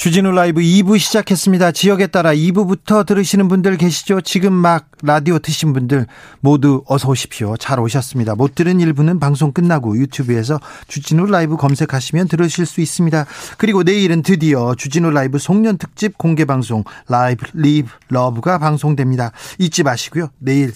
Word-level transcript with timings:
주진우 0.00 0.30
라이브 0.30 0.62
2부 0.62 0.98
시작했습니다. 0.98 1.72
지역에 1.72 2.06
따라 2.06 2.32
2부부터 2.32 3.04
들으시는 3.04 3.48
분들 3.48 3.76
계시죠? 3.76 4.22
지금 4.22 4.54
막 4.54 4.88
라디오 5.02 5.38
트신 5.38 5.74
분들 5.74 6.06
모두 6.40 6.82
어서 6.86 7.10
오십시오. 7.10 7.58
잘 7.58 7.78
오셨습니다. 7.78 8.34
못 8.34 8.54
들은 8.54 8.80
일부는 8.80 9.20
방송 9.20 9.52
끝나고 9.52 9.98
유튜브에서 9.98 10.58
주진우 10.88 11.26
라이브 11.26 11.58
검색하시면 11.58 12.28
들으실 12.28 12.64
수 12.64 12.80
있습니다. 12.80 13.26
그리고 13.58 13.82
내일은 13.82 14.22
드디어 14.22 14.74
주진우 14.74 15.10
라이브 15.10 15.38
송년 15.38 15.76
특집 15.76 16.16
공개 16.16 16.46
방송 16.46 16.82
라이브 17.06 17.44
live 17.52 17.90
love가 18.08 18.56
방송됩니다. 18.56 19.32
잊지 19.58 19.82
마시고요. 19.82 20.30
내일 20.38 20.72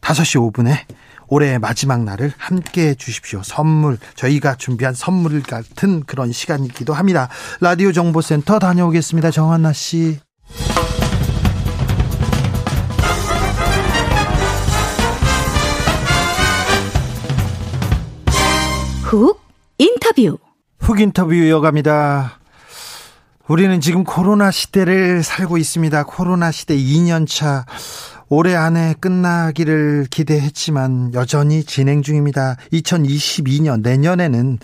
5시 0.00 0.52
5분에 0.52 0.80
올해 1.28 1.58
마지막 1.58 2.02
날을 2.04 2.32
함께 2.36 2.88
해 2.88 2.94
주십시오. 2.94 3.42
선물, 3.42 3.98
저희가 4.14 4.56
준비한 4.56 4.94
선물 4.94 5.42
같은 5.42 6.02
그런 6.04 6.32
시간이기도 6.32 6.94
합니다. 6.94 7.28
라디오 7.60 7.92
정보센터 7.92 8.58
다녀오겠습니다. 8.58 9.30
정한나 9.30 9.72
씨. 9.72 10.18
훅 19.02 19.40
인터뷰. 19.78 20.38
훅 20.80 21.00
인터뷰 21.00 21.34
이어갑니다. 21.34 22.40
우리는 23.46 23.80
지금 23.80 24.04
코로나 24.04 24.50
시대를 24.50 25.22
살고 25.22 25.58
있습니다. 25.58 26.04
코로나 26.04 26.50
시대 26.50 26.76
2년 26.76 27.28
차. 27.28 27.66
올해 28.28 28.54
안에 28.54 28.94
끝나기를 29.00 30.06
기대했지만 30.10 31.12
여전히 31.14 31.64
진행 31.64 32.02
중입니다. 32.02 32.56
2022년 32.72 33.82
내년에는 33.82 34.58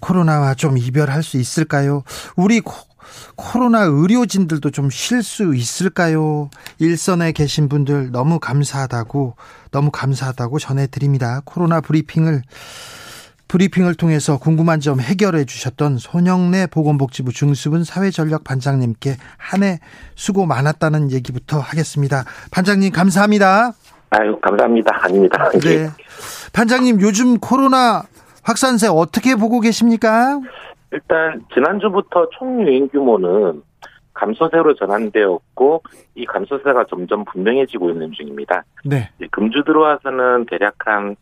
코로나와 0.00 0.54
좀 0.54 0.76
이별할 0.78 1.22
수 1.22 1.36
있을까요? 1.38 2.02
우리 2.36 2.60
코, 2.60 2.74
코로나 3.36 3.82
의료진들도 3.82 4.70
좀 4.70 4.90
쉴 4.90 5.22
수 5.22 5.54
있을까요? 5.54 6.50
일선에 6.78 7.32
계신 7.32 7.68
분들 7.68 8.10
너무 8.10 8.38
감사하다고 8.38 9.36
너무 9.70 9.90
감사하다고 9.90 10.58
전해드립니다. 10.58 11.42
코로나 11.44 11.80
브리핑을 11.80 12.42
브리핑을 13.48 13.94
통해서 13.94 14.38
궁금한 14.38 14.78
점 14.80 15.00
해결해 15.00 15.44
주셨던 15.46 15.96
손영래 15.98 16.66
보건복지부 16.66 17.32
중수분 17.32 17.82
사회전력 17.82 18.44
반장님께 18.44 19.16
한 19.38 19.62
해 19.62 19.78
수고 20.14 20.46
많았다는 20.46 21.10
얘기부터 21.10 21.58
하겠습니다. 21.58 22.22
반장님 22.52 22.92
감사합니다. 22.92 23.72
아유 24.10 24.38
감사합니다. 24.40 25.04
아닙니다. 25.04 25.50
네. 25.60 25.88
반장님 26.52 27.00
요즘 27.00 27.38
코로나 27.38 28.02
확산세 28.44 28.86
어떻게 28.88 29.34
보고 29.34 29.60
계십니까? 29.60 30.40
일단 30.92 31.42
지난주부터 31.52 32.28
총 32.38 32.62
유행 32.66 32.88
규모는 32.88 33.62
감소세로 34.14 34.74
전환되었고 34.74 35.82
이 36.14 36.24
감소세가 36.26 36.86
점점 36.88 37.24
분명해지고 37.24 37.90
있는 37.90 38.12
중입니다. 38.12 38.64
네. 38.84 39.10
금주 39.30 39.64
들어와서는 39.64 40.46
대략 40.46 40.74
한 40.86 41.16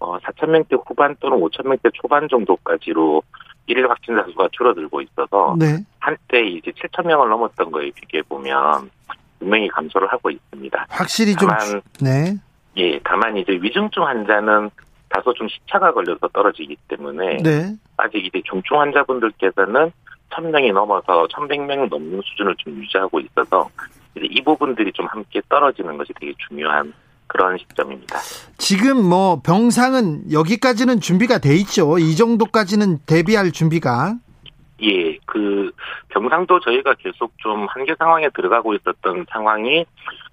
어, 0.00 0.18
4천 0.18 0.48
명대 0.50 0.76
후반 0.86 1.14
또는 1.20 1.38
5천 1.38 1.68
명대 1.68 1.90
초반 1.94 2.28
정도까지로 2.28 3.22
일일 3.66 3.88
확진자 3.88 4.24
수가 4.24 4.48
줄어들고 4.52 5.00
있어서 5.02 5.54
네. 5.58 5.78
한때 6.00 6.42
이제 6.42 6.72
7천 6.72 7.06
명을 7.06 7.28
넘었던 7.28 7.70
거에 7.70 7.90
비교해 7.94 8.22
보면 8.22 8.90
분명히 9.38 9.68
감소를 9.68 10.10
하고 10.10 10.30
있습니다. 10.30 10.86
확실히 10.88 11.36
좀 11.36 11.48
다만 11.48 11.82
네. 12.00 12.34
예, 12.76 12.98
다만 13.04 13.36
이제 13.36 13.52
위중증 13.52 14.04
환자는 14.04 14.70
다소 15.08 15.32
좀 15.34 15.48
시차가 15.48 15.92
걸려서 15.92 16.28
떨어지기 16.28 16.76
때문에 16.88 17.38
네. 17.42 17.76
아직 17.96 18.24
이제 18.24 18.40
중증 18.44 18.80
환자분들께서는 18.80 19.92
1000명이 20.30 20.72
넘어서 20.72 21.26
1100명 21.26 21.88
넘는 21.88 22.22
수준을 22.24 22.54
좀 22.58 22.74
유지하고 22.74 23.20
있어서 23.20 23.68
이제 24.14 24.26
이 24.30 24.40
부분들이 24.42 24.92
좀 24.92 25.06
함께 25.06 25.40
떨어지는 25.48 25.96
것이 25.98 26.12
되게 26.18 26.32
중요한 26.48 26.92
그런 27.30 27.56
시점입니다. 27.58 28.18
지금 28.58 29.08
뭐 29.08 29.40
병상은 29.44 30.32
여기까지는 30.32 31.00
준비가 31.00 31.38
돼 31.38 31.54
있죠. 31.56 31.98
이 31.98 32.16
정도까지는 32.16 32.98
대비할 33.06 33.52
준비가 33.52 34.16
예, 34.82 35.16
그 35.26 35.70
병상도 36.08 36.58
저희가 36.60 36.94
계속 36.94 37.32
좀 37.38 37.66
한계 37.68 37.94
상황에 37.96 38.28
들어가고 38.34 38.74
있었던 38.74 39.26
상황이 39.30 39.84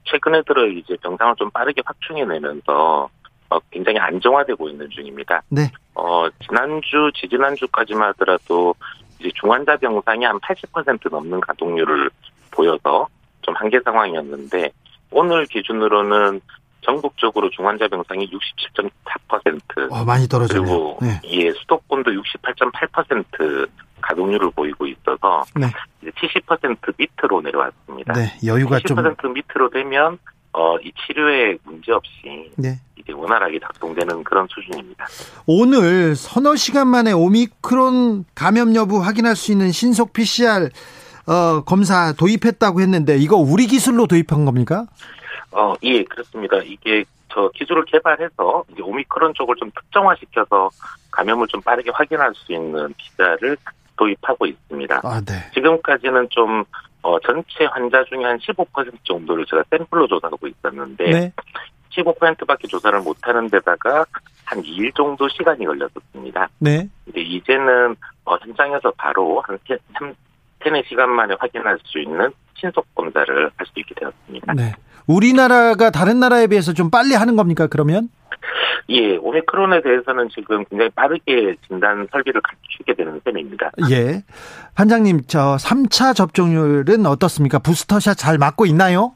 최근에 0.06 0.42
들어 0.48 0.66
이제 0.66 0.96
병상을 1.04 1.36
좀 1.38 1.52
빠르게 1.52 1.84
확충해 1.86 2.26
내면서 2.26 3.10
어, 3.50 3.60
굉장히 3.70 4.00
안정화되고 4.00 4.70
있는 4.70 4.90
중입니다. 4.90 5.42
네. 5.50 5.72
어, 5.94 6.28
지난주, 6.48 7.12
지지난주까지만 7.16 8.10
하더라도 8.10 8.74
이제 9.20 9.30
중환자 9.36 9.78
병상이 9.78 10.26
한 10.26 10.40
80% 10.40 11.12
넘는 11.12 11.42
가동률을 11.42 12.10
보여서 12.52 13.08
좀 13.42 13.56
한계 13.56 13.80
상황이었는데 13.84 14.72
오늘 15.12 15.46
기준으로는 15.46 16.42
전국적으로 16.88 17.50
중환자 17.50 17.90
병상이 17.90 18.30
67.4% 18.32 19.92
어, 19.92 20.06
많이 20.06 20.28
떨어지네요. 20.28 20.64
그리고 20.64 20.98
네. 21.02 21.20
예 21.26 21.52
수도권도 21.52 22.12
68.8% 22.12 23.68
가동률을 24.02 24.52
보이고 24.52 24.88
있어서 24.88 25.44
네. 25.56 25.68
이제 26.02 26.12
70% 26.12 26.94
밑으로 26.98 27.42
내려왔습니다. 27.42 28.14
네. 28.14 28.34
여유가 28.46 28.80
좀70% 28.80 29.34
밑으로 29.34 29.70
되면 29.70 30.18
어, 30.54 30.78
이 30.78 30.92
치료에 31.06 31.58
문제 31.66 31.92
없이 31.92 32.52
네. 32.56 32.80
이제 32.96 33.12
원활하게 33.12 33.60
작동되는 33.60 34.24
그런 34.24 34.48
수준입니다. 34.50 35.06
오늘 35.46 36.16
서너 36.16 36.56
시간 36.56 36.88
만에 36.88 37.12
오미크론 37.12 38.24
감염 38.34 38.76
여부 38.76 39.04
확인할 39.04 39.36
수 39.36 39.52
있는 39.52 39.74
신속 39.74 40.14
PCR 40.14 40.70
어, 41.28 41.62
검사 41.66 42.14
도입했다고 42.14 42.80
했는데 42.80 43.18
이거 43.18 43.36
우리 43.36 43.68
기술로 43.68 44.08
도입한 44.08 44.46
겁니까? 44.46 44.86
어, 45.52 45.74
예, 45.84 46.04
그렇습니다. 46.04 46.58
이게 46.58 47.04
저 47.30 47.50
기술을 47.50 47.86
개발해서 47.86 48.64
이제 48.72 48.82
오미크론 48.82 49.34
쪽을 49.36 49.56
좀 49.58 49.72
특정화시켜서 49.72 50.70
감염을 51.12 51.48
좀 51.48 51.62
빠르게 51.62 51.92
확인할 51.94 52.34
수 52.36 52.54
있는 52.54 52.94
PCR을 52.98 53.58
도입하고 53.98 54.46
있습니다. 54.46 55.02
아, 55.04 55.22
네. 55.26 55.34
지금까지는 55.54 56.28
좀 56.30 56.64
어, 57.02 57.20
전체 57.20 57.66
환자 57.66 58.04
중에 58.06 58.24
한 58.24 58.38
15% 58.38 58.94
정도를 59.04 59.46
제가 59.46 59.64
샘플로 59.70 60.08
조사하고 60.08 60.48
있었는데 60.48 61.04
네. 61.06 61.34
15%밖에 61.92 62.68
조사를 62.68 63.00
못하는 63.02 63.50
데다가 63.50 64.06
한 64.46 64.62
2일 64.62 64.94
정도 64.96 65.28
시간이 65.30 65.66
걸렸었습니다. 65.66 66.50
네. 66.60 66.88
근데 67.06 67.22
이제는 67.22 67.96
어, 68.26 68.36
현장에서 68.38 68.92
바로 68.98 69.42
한 69.42 69.58
3, 70.70 70.76
3, 70.76 70.84
시간 70.88 71.10
만에 71.12 71.36
확인할 71.40 71.78
수 71.84 72.00
있는 72.00 72.32
신속 72.56 72.86
검사를 72.96 73.52
할 73.56 73.66
수 73.66 73.80
있게 73.80 73.94
되었습니다. 73.96 74.54
네. 74.54 74.74
우리나라가 75.08 75.90
다른 75.90 76.20
나라에 76.20 76.48
비해서 76.48 76.74
좀 76.74 76.90
빨리 76.90 77.14
하는 77.14 77.36
겁니까, 77.36 77.68
그러면? 77.68 78.10
예, 78.90 79.18
오미크론에 79.18 79.82
대해서는 79.82 80.30
지금 80.30 80.64
굉장히 80.66 80.90
빠르게 80.92 81.56
진단 81.68 82.08
설비를 82.12 82.42
갖추게 82.42 82.94
되는 82.94 83.20
셈입니다. 83.24 83.72
예. 83.92 84.24
반장님, 84.76 85.22
저 85.28 85.58
3차 85.58 86.16
접종률은 86.16 87.06
어떻습니까? 87.06 87.60
부스터샷 87.60 88.18
잘 88.18 88.38
맞고 88.38 88.66
있나요? 88.66 89.14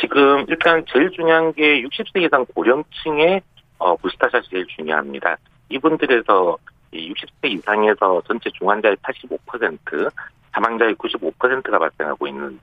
지금 0.00 0.44
일단 0.48 0.84
제일 0.92 1.10
중요한 1.10 1.52
게 1.52 1.82
60세 1.82 2.22
이상 2.22 2.44
고령층의 2.54 3.40
어, 3.78 3.96
부스터샷이 3.96 4.44
제일 4.50 4.66
중요합니다. 4.76 5.36
이분들에서 5.70 6.56
이 6.92 7.12
60세 7.12 7.50
이상에서 7.50 8.22
전체 8.26 8.50
중환자의 8.50 8.96
85%, 9.02 10.10
사망자의 10.54 10.94
95%가 10.94 11.78
발생하고 11.78 12.26
있는 12.26 12.58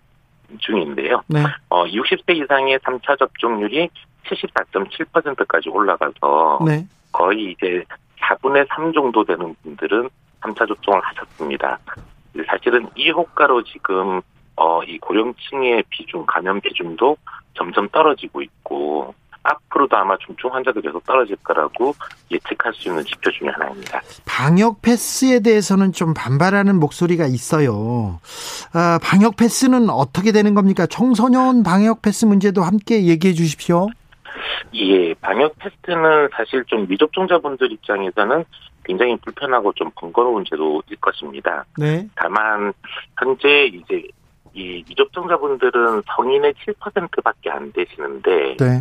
중인데요. 0.59 1.21
네. 1.27 1.43
어, 1.69 1.85
60세 1.85 2.35
이상의 2.35 2.79
3차 2.79 3.17
접종률이 3.19 3.89
74.7%까지 4.25 5.69
올라가서 5.69 6.59
네. 6.65 6.85
거의 7.11 7.51
이제 7.51 7.83
4분의 8.19 8.67
3 8.69 8.93
정도 8.93 9.23
되는 9.23 9.55
분들은 9.63 10.09
3차 10.41 10.67
접종을 10.67 11.01
하셨습니다. 11.03 11.79
사실은 12.47 12.87
이 12.95 13.09
효과로 13.11 13.63
지금 13.63 14.21
어, 14.55 14.83
이 14.83 14.97
고령층의 14.99 15.83
비중, 15.89 16.25
감염 16.25 16.59
비중도 16.61 17.17
점점 17.53 17.89
떨어지고 17.89 18.41
있고 18.41 19.13
앞으로도 19.43 19.97
아마 19.97 20.15
중증 20.17 20.53
환자도 20.53 20.81
계속 20.81 21.03
떨어질 21.05 21.35
거라고 21.37 21.93
예측할 22.29 22.73
수 22.73 22.89
있는 22.89 23.03
지표 23.03 23.31
중에 23.31 23.49
하나입니다. 23.49 24.01
방역 24.25 24.81
패스에 24.81 25.39
대해서는 25.39 25.93
좀 25.93 26.13
반발하는 26.13 26.79
목소리가 26.79 27.25
있어요. 27.25 28.19
아, 28.73 28.99
방역 29.01 29.37
패스는 29.37 29.89
어떻게 29.89 30.31
되는 30.31 30.53
겁니까? 30.53 30.85
청소년 30.85 31.63
방역 31.63 32.01
패스 32.01 32.25
문제도 32.25 32.61
함께 32.61 33.05
얘기해 33.05 33.33
주십시오. 33.33 33.87
예, 34.73 35.13
방역 35.15 35.55
패스는 35.59 36.29
사실 36.33 36.63
좀 36.65 36.87
미접종자분들 36.87 37.71
입장에서는 37.71 38.45
굉장히 38.83 39.15
불편하고 39.17 39.73
좀 39.73 39.91
번거로운 39.95 40.43
제도일 40.49 40.97
것입니다. 40.99 41.65
네. 41.77 42.07
다만 42.15 42.73
현재 43.19 43.65
이제 43.65 44.03
이 44.53 44.83
미접종자분들은 44.87 46.03
성인의 46.15 46.53
7%밖에 46.65 47.49
안 47.49 47.71
되시는데 47.71 48.57
네. 48.57 48.79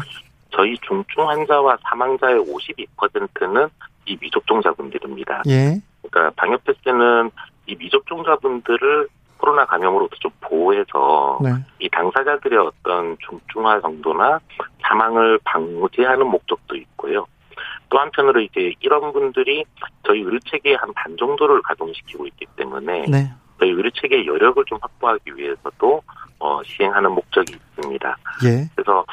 저희 0.52 0.76
중증 0.78 1.28
환자와 1.28 1.78
사망자의 1.82 2.40
52%는 2.40 3.68
이 4.06 4.16
미접종자분들입니다. 4.20 5.42
예. 5.48 5.80
그러니까 6.02 6.34
방역 6.36 6.64
패스는 6.64 7.30
이 7.66 7.76
미접종자분들을 7.76 9.08
코로나 9.38 9.64
감염으로부터 9.64 10.16
좀 10.20 10.30
보호해서 10.40 11.38
네. 11.42 11.50
이 11.78 11.88
당사자들의 11.88 12.58
어떤 12.58 13.16
중증화 13.18 13.80
정도나 13.80 14.38
사망을 14.82 15.38
방지하는 15.44 16.26
목적도 16.26 16.76
있고요. 16.76 17.26
또 17.88 17.98
한편으로 17.98 18.40
이제 18.40 18.72
이런 18.80 19.12
분들이 19.12 19.64
저희 20.06 20.20
의료 20.20 20.38
체계의 20.40 20.76
한 20.76 20.92
반 20.94 21.16
정도를 21.16 21.62
가동시키고 21.62 22.26
있기 22.26 22.46
때문에 22.56 23.06
네. 23.08 23.30
저희 23.58 23.70
의료 23.70 23.90
체계의 23.90 24.26
여력을 24.26 24.62
좀 24.66 24.78
확보하기 24.80 25.36
위해서도 25.36 26.02
어, 26.40 26.62
시행하는 26.64 27.12
목적이 27.12 27.54
있습니다. 27.54 28.16
예. 28.44 28.68
그래서 28.74 29.04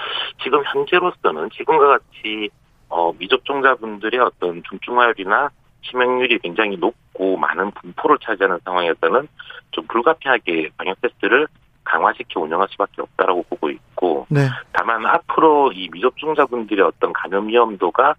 지금 0.41 0.63
현재로서는 0.65 1.49
지금과 1.51 1.87
같이 1.87 2.49
어, 2.89 3.11
미접종자분들의 3.13 4.19
어떤 4.19 4.63
중증화율이나 4.63 5.49
치명률이 5.83 6.39
굉장히 6.39 6.77
높고 6.77 7.37
많은 7.37 7.71
분포를 7.71 8.17
차지하는 8.23 8.59
상황에서는 8.63 9.27
좀 9.71 9.87
불가피하게 9.87 10.69
방역 10.77 10.99
테스트를 11.01 11.47
강화시켜 11.83 12.41
운영할 12.41 12.67
수밖에 12.71 13.01
없다라고 13.01 13.43
보고 13.43 13.69
있고 13.69 14.25
네. 14.29 14.47
다만 14.73 15.05
앞으로 15.05 15.71
이 15.73 15.89
미접종자분들의 15.91 16.83
어떤 16.83 17.13
감염 17.13 17.47
위험도가 17.47 18.15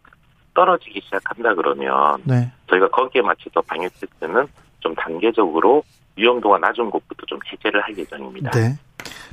떨어지기 0.55 1.01
시작한다 1.03 1.55
그러면 1.55 2.23
네. 2.25 2.51
저희가 2.69 2.89
거기에 2.89 3.23
맞춰서 3.23 3.61
방역 3.63 3.93
테스트는 4.01 4.47
좀 4.81 4.95
단계적으로 4.95 5.83
위험도가 6.19 6.59
낮은 6.59 6.91
곳부터 6.91 7.25
좀 7.27 7.39
해제를 7.51 7.81
할 7.81 7.97
예정입니다. 7.97 8.51
네. 8.51 8.77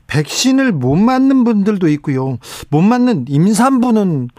백신을 0.08 0.72
못 0.72 0.96
맞는 0.96 1.44
분들도 1.44 1.88
있고요. 1.90 2.38
못 2.70 2.82
맞는 2.82 3.26
임산부는 3.28 4.30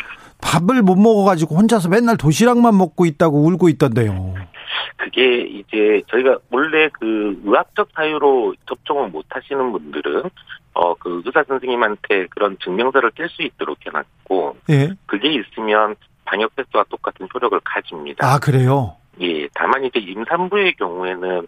밥을 0.40 0.82
못 0.82 0.96
먹어가지고 0.96 1.56
혼자서 1.56 1.88
맨날 1.88 2.16
도시락만 2.16 2.76
먹고 2.76 3.04
있다고 3.06 3.44
울고 3.44 3.69
있던데요. 3.70 4.34
그게 4.96 5.40
이제 5.43 6.02
저희가 6.08 6.38
원래 6.50 6.88
그 6.93 7.40
의학적 7.44 7.88
사유로 7.94 8.54
접종을 8.69 9.08
못 9.08 9.25
하시는 9.28 9.72
분들은 9.72 10.22
어 10.75 10.94
그 10.98 11.22
의사 11.25 11.43
선생님한테 11.48 12.26
그런 12.31 12.56
증명서를 12.62 13.12
뗄 13.12 13.28
수 13.28 13.43
있도록 13.43 13.78
해놨고 13.87 14.56
예. 14.70 14.90
그게 15.06 15.32
있으면 15.32 15.96
방역 16.25 16.54
테스트와 16.56 16.84
똑같은 16.90 17.28
효력을 17.32 17.58
가집니다. 17.64 18.26
아, 18.26 18.38
그래요? 18.38 18.96
예, 19.76 19.81
다만 19.81 19.84
이제 19.84 19.99
임산부의 19.99 20.75
경우에는 20.76 21.46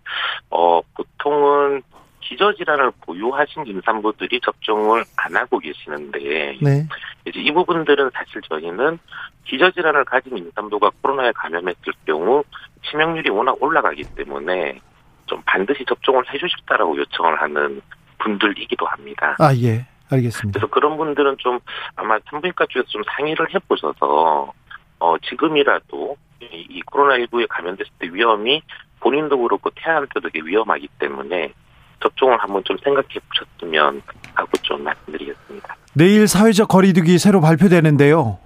어 0.51 0.81
보통은 0.95 1.83
기저질환을 2.21 2.93
보유하신 3.03 3.67
임산부들이 3.67 4.41
접종을 4.45 5.05
안 5.17 5.37
하고 5.37 5.59
계시는데 5.59 6.59
네. 6.61 6.87
이제 7.27 7.41
이 7.41 7.51
부분들은 7.53 8.11
사실 8.13 8.43
저희는 8.43 8.99
기저질환을 9.45 10.05
가진 10.05 10.37
임산부가 10.37 10.91
코로나에 11.01 11.33
감염했을 11.33 11.93
경우 12.07 12.45
치명률이 12.91 13.31
워낙 13.31 13.57
올라가기 13.63 14.05
때문에 14.17 14.79
좀 15.27 15.43
반드시 15.47 15.85
접종을 15.87 16.25
해주십사라고 16.33 16.99
요청을 16.99 17.41
하는 17.41 17.81
분들이기도 18.19 18.87
합니다. 18.87 19.37
아, 19.39 19.55
예. 19.55 19.87
알겠습니다. 20.11 20.59
그래서 20.59 20.73
그런 20.73 20.97
분들은 20.97 21.37
좀 21.39 21.61
아마 21.95 22.19
산부인과 22.31 22.67
쪽에서 22.71 22.89
좀 22.89 23.03
상의를 23.15 23.55
해보셔서 23.55 24.53
어 25.01 25.19
지금이라도 25.19 26.17
이, 26.41 26.67
이 26.71 26.83
코로나19에 26.83 27.47
감염됐을 27.49 27.91
때 27.99 28.09
위험이 28.13 28.63
본인도 29.01 29.39
그렇고 29.39 29.71
태아한테도 29.75 30.29
되게 30.31 30.41
위험하기 30.45 30.89
때문에 30.99 31.53
접종을 32.03 32.39
한번 32.39 32.63
좀 32.65 32.77
생각해 32.83 33.09
보셨으면 33.29 34.03
하고 34.35 34.51
좀 34.63 34.83
말씀드리겠습니다. 34.85 35.77
내일 35.95 36.29
사회적 36.29 36.69
거리두기 36.69 37.19
새로 37.19 37.41
발표되는데요. 37.41 38.39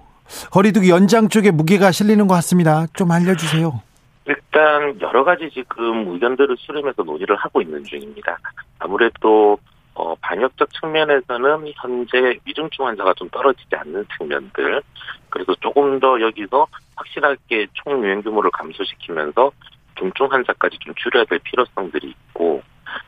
거리두기 0.51 0.89
연장 0.89 1.29
쪽에 1.29 1.51
무게가 1.51 1.91
실리는 1.91 2.27
것 2.27 2.33
같습니다. 2.35 2.87
좀 2.93 3.11
알려주세요. 3.11 3.81
일단 4.25 4.99
여러 5.01 5.23
가지 5.23 5.49
지금 5.53 6.07
의견들을 6.13 6.55
수렴해서 6.57 7.03
논의를 7.03 7.35
하고 7.35 7.61
있는 7.61 7.83
중입니다. 7.83 8.37
아무래도 8.79 9.57
어, 9.95 10.15
방역적 10.15 10.69
측면에서는 10.73 11.71
현재 11.75 12.37
위중증 12.45 12.85
환자가 12.85 13.13
좀 13.13 13.29
떨어지지 13.29 13.75
않는 13.75 14.05
측면들, 14.17 14.81
그래서 15.29 15.53
조금 15.61 15.99
더 15.99 16.19
여기서 16.19 16.67
확실하게 16.95 17.67
총 17.73 18.03
유행 18.03 18.21
규모를 18.21 18.49
감소시키면서 18.51 19.51
중증 19.95 20.27
환자까지 20.31 20.77
좀 20.79 20.93
줄여야 20.95 21.25
될 21.25 21.39
필요성들이 21.39 22.09
있고, 22.09 22.63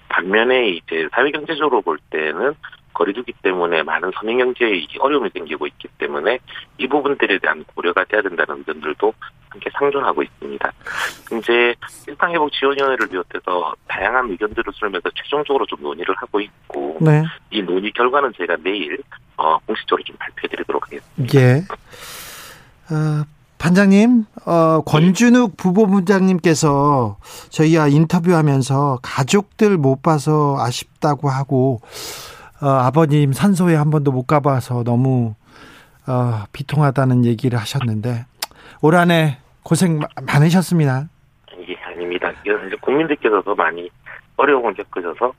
반면에 0.10 0.70
이제 0.70 1.08
사회 1.12 1.32
경제적으로 1.32 1.82
볼 1.82 1.98
때는 2.10 2.56
거리두기 2.94 3.34
때문에 3.44 3.84
많은 3.84 4.12
서민 4.16 4.38
경제에 4.38 4.86
어려움이 5.00 5.30
생기고 5.34 5.68
있기 5.68 5.90
때문에 5.98 6.40
이 6.78 6.88
부분들에 6.88 7.40
대한 7.40 7.64
고려가 7.76 8.06
돼야 8.06 8.22
된다는 8.22 8.60
의견들도 8.60 9.14
함께 9.56 9.70
상존하고 9.74 10.22
있습니다. 10.24 10.72
이제 11.40 11.76
일상회복지원위원회를 12.08 13.08
비롯해서 13.08 13.74
다양한 13.88 14.30
의견들을 14.32 14.74
수렴해서 14.74 15.10
최종적으로 15.16 15.66
좀 15.66 15.82
논의를 15.82 16.14
하고 16.18 16.40
있고 16.40 16.98
네. 17.02 17.24
이 17.52 17.62
논의 17.62 17.92
결과는 17.94 18.34
저희가 18.38 18.58
내일 18.64 18.98
어, 19.38 19.58
공식적으로 19.60 20.04
좀 20.04 20.16
발표해드리도록 20.18 20.86
하겠습니다. 20.86 21.40
예. 21.40 21.64
어, 22.94 23.24
반장님, 23.58 24.26
어, 24.46 24.82
권준욱 24.82 25.58
부부부장님께서 25.58 27.18
저희와 27.50 27.88
인터뷰하면서 27.88 29.00
가족들 29.02 29.78
못 29.78 30.02
봐서 30.04 30.58
아쉽다고 30.60 31.30
하고 31.30 31.80
어, 32.62 32.68
아버님 32.68 33.34
산소에 33.34 33.76
한 33.76 33.90
번도 33.90 34.12
못 34.12 34.24
가봐서 34.28 34.84
너무 34.84 35.36
어, 36.08 36.44
비통하다는 36.52 37.26
얘기를 37.26 37.58
하셨는데 37.60 38.26
올 38.82 38.96
한해 38.96 39.40
고생 39.66 39.98
마- 39.98 40.08
많으셨습니다. 40.32 41.10
이게 41.60 41.76
아닙니다. 41.84 42.32
이건 42.46 42.68
이제 42.68 42.76
국민들께서 42.82 43.42
더 43.42 43.56
많이 43.56 43.90
어려움을 44.38 44.74
겪으셔서 44.76 45.34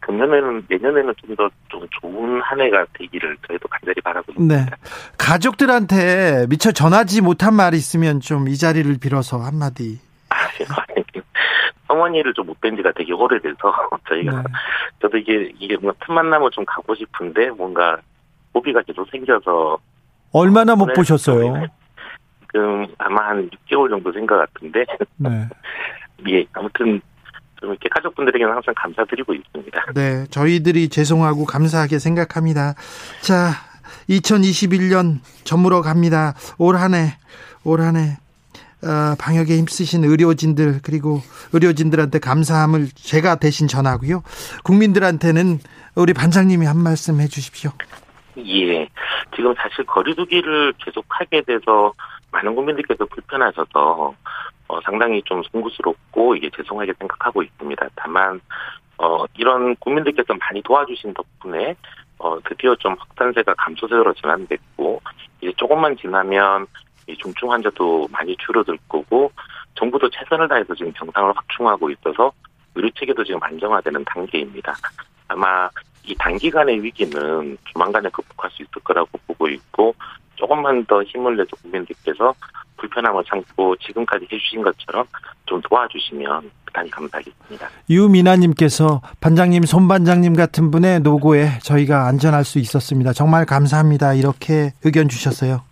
금년에는 0.00 0.66
내년에는 0.68 1.14
좀 1.16 1.34
더 1.36 1.48
좀 1.70 1.86
좋은 2.00 2.40
한 2.42 2.60
해가 2.60 2.84
되기를 2.94 3.36
저희도 3.48 3.66
간절히 3.68 4.00
바라고 4.02 4.32
네. 4.36 4.54
있습니다. 4.56 4.76
가족들한테 5.16 6.46
미처 6.48 6.72
전하지 6.72 7.22
못한 7.22 7.54
말이 7.54 7.76
있으면 7.78 8.20
좀 8.20 8.48
이 8.48 8.56
자리를 8.58 8.92
빌어서 9.00 9.38
한마디. 9.38 9.98
어머니를 11.88 12.34
좀 12.34 12.46
못 12.46 12.60
뵌 12.60 12.76
지가 12.76 12.92
되게 12.96 13.12
오래돼서 13.12 13.56
저희가 14.08 14.32
네. 14.42 14.42
저도 15.00 15.16
이게 15.16 15.52
이게 15.58 15.76
뭐 15.78 15.92
틈만 16.04 16.28
나면 16.28 16.50
좀 16.52 16.64
가고 16.66 16.94
싶은데 16.94 17.50
뭔가 17.50 17.96
고비가 18.52 18.82
계속 18.82 19.08
생겨서 19.10 19.78
얼마나 20.32 20.76
못 20.76 20.86
네, 20.86 20.92
보셨어요? 20.94 21.66
지금 22.52 22.86
아마 22.98 23.28
한 23.28 23.48
6개월 23.68 23.88
정도 23.90 24.12
된 24.12 24.26
것 24.26 24.36
같은데 24.36 24.84
네. 25.16 25.48
예 26.28 26.44
아무튼 26.52 27.00
좀 27.60 27.70
이렇게 27.70 27.88
가족분들에게는 27.90 28.52
항상 28.52 28.74
감사드리고 28.76 29.34
있습니다. 29.34 29.92
네, 29.94 30.24
저희들이 30.30 30.88
죄송하고 30.88 31.44
감사하게 31.44 31.98
생각합니다. 31.98 32.74
자, 33.20 33.50
2021년 34.08 35.18
저물어 35.44 35.82
갑니다. 35.82 36.34
올 36.58 36.76
한 36.76 36.94
해, 36.94 37.16
올 37.64 37.80
한 37.82 37.96
해, 37.96 38.16
어, 38.82 39.14
방역에 39.18 39.56
힘쓰신 39.58 40.04
의료진들, 40.04 40.80
그리고 40.82 41.20
의료진들한테 41.52 42.18
감사함을 42.18 42.88
제가 42.94 43.36
대신 43.36 43.68
전하고요. 43.68 44.22
국민들한테는 44.64 45.58
우리 45.96 46.12
반장님이 46.14 46.64
한 46.66 46.78
말씀 46.78 47.20
해 47.20 47.26
주십시오. 47.28 47.70
예 48.38 48.88
지금 49.36 49.54
사실 49.56 49.84
거리두기를 49.84 50.72
계속 50.82 51.04
하게 51.08 51.42
돼서 51.42 51.92
많은 52.32 52.54
국민들께서 52.54 53.04
불편하셔서 53.06 54.14
어, 54.68 54.80
상당히 54.82 55.22
좀 55.24 55.42
송구스럽고 55.50 56.36
이게 56.36 56.48
죄송하게 56.56 56.92
생각하고 56.98 57.42
있습니다. 57.42 57.88
다만 57.96 58.40
어, 58.98 59.24
이런 59.36 59.74
국민들께서 59.76 60.34
많이 60.34 60.62
도와주신 60.62 61.14
덕분에 61.14 61.74
어, 62.18 62.38
드디어 62.48 62.74
좀 62.76 62.94
확산세가 62.98 63.54
감소세로 63.54 64.12
전환됐고 64.14 65.00
이제 65.40 65.52
조금만 65.56 65.96
지나면 65.96 66.66
이 67.08 67.16
중증 67.16 67.50
환자도 67.50 68.08
많이 68.12 68.36
줄어들 68.36 68.78
거고 68.88 69.32
정부도 69.74 70.08
최선을 70.10 70.48
다해서 70.48 70.74
지금 70.74 70.92
병상을 70.92 71.32
확충하고 71.34 71.90
있어서 71.90 72.32
의료 72.74 72.90
체계도 72.90 73.24
지금 73.24 73.42
안정화되는 73.42 74.04
단계입니다. 74.04 74.74
아마 75.28 75.68
이 76.04 76.14
단기간의 76.14 76.82
위기는 76.82 77.58
조만간에 77.72 78.08
극복할 78.10 78.50
수 78.50 78.62
있을 78.62 78.72
거라고 78.84 79.18
보고 79.26 79.48
있고 79.48 79.94
조금만 80.40 80.84
더 80.86 81.02
힘을 81.02 81.36
내서 81.36 81.50
국민들께서 81.62 82.34
불편함을 82.78 83.22
참고 83.28 83.76
지금까지 83.76 84.26
해주신 84.32 84.62
것처럼 84.62 85.06
좀 85.46 85.60
도와주시면 85.62 86.50
대단히 86.66 86.90
감사하겠습니다. 86.90 87.68
유미나님께서 87.90 89.02
반장님, 89.20 89.64
손반장님 89.64 90.34
같은 90.34 90.70
분의 90.70 91.00
노고에 91.00 91.58
저희가 91.62 92.06
안전할 92.06 92.44
수 92.44 92.58
있었습니다. 92.58 93.12
정말 93.12 93.44
감사합니다. 93.44 94.14
이렇게 94.14 94.72
의견 94.82 95.08
주셨어요. 95.08 95.62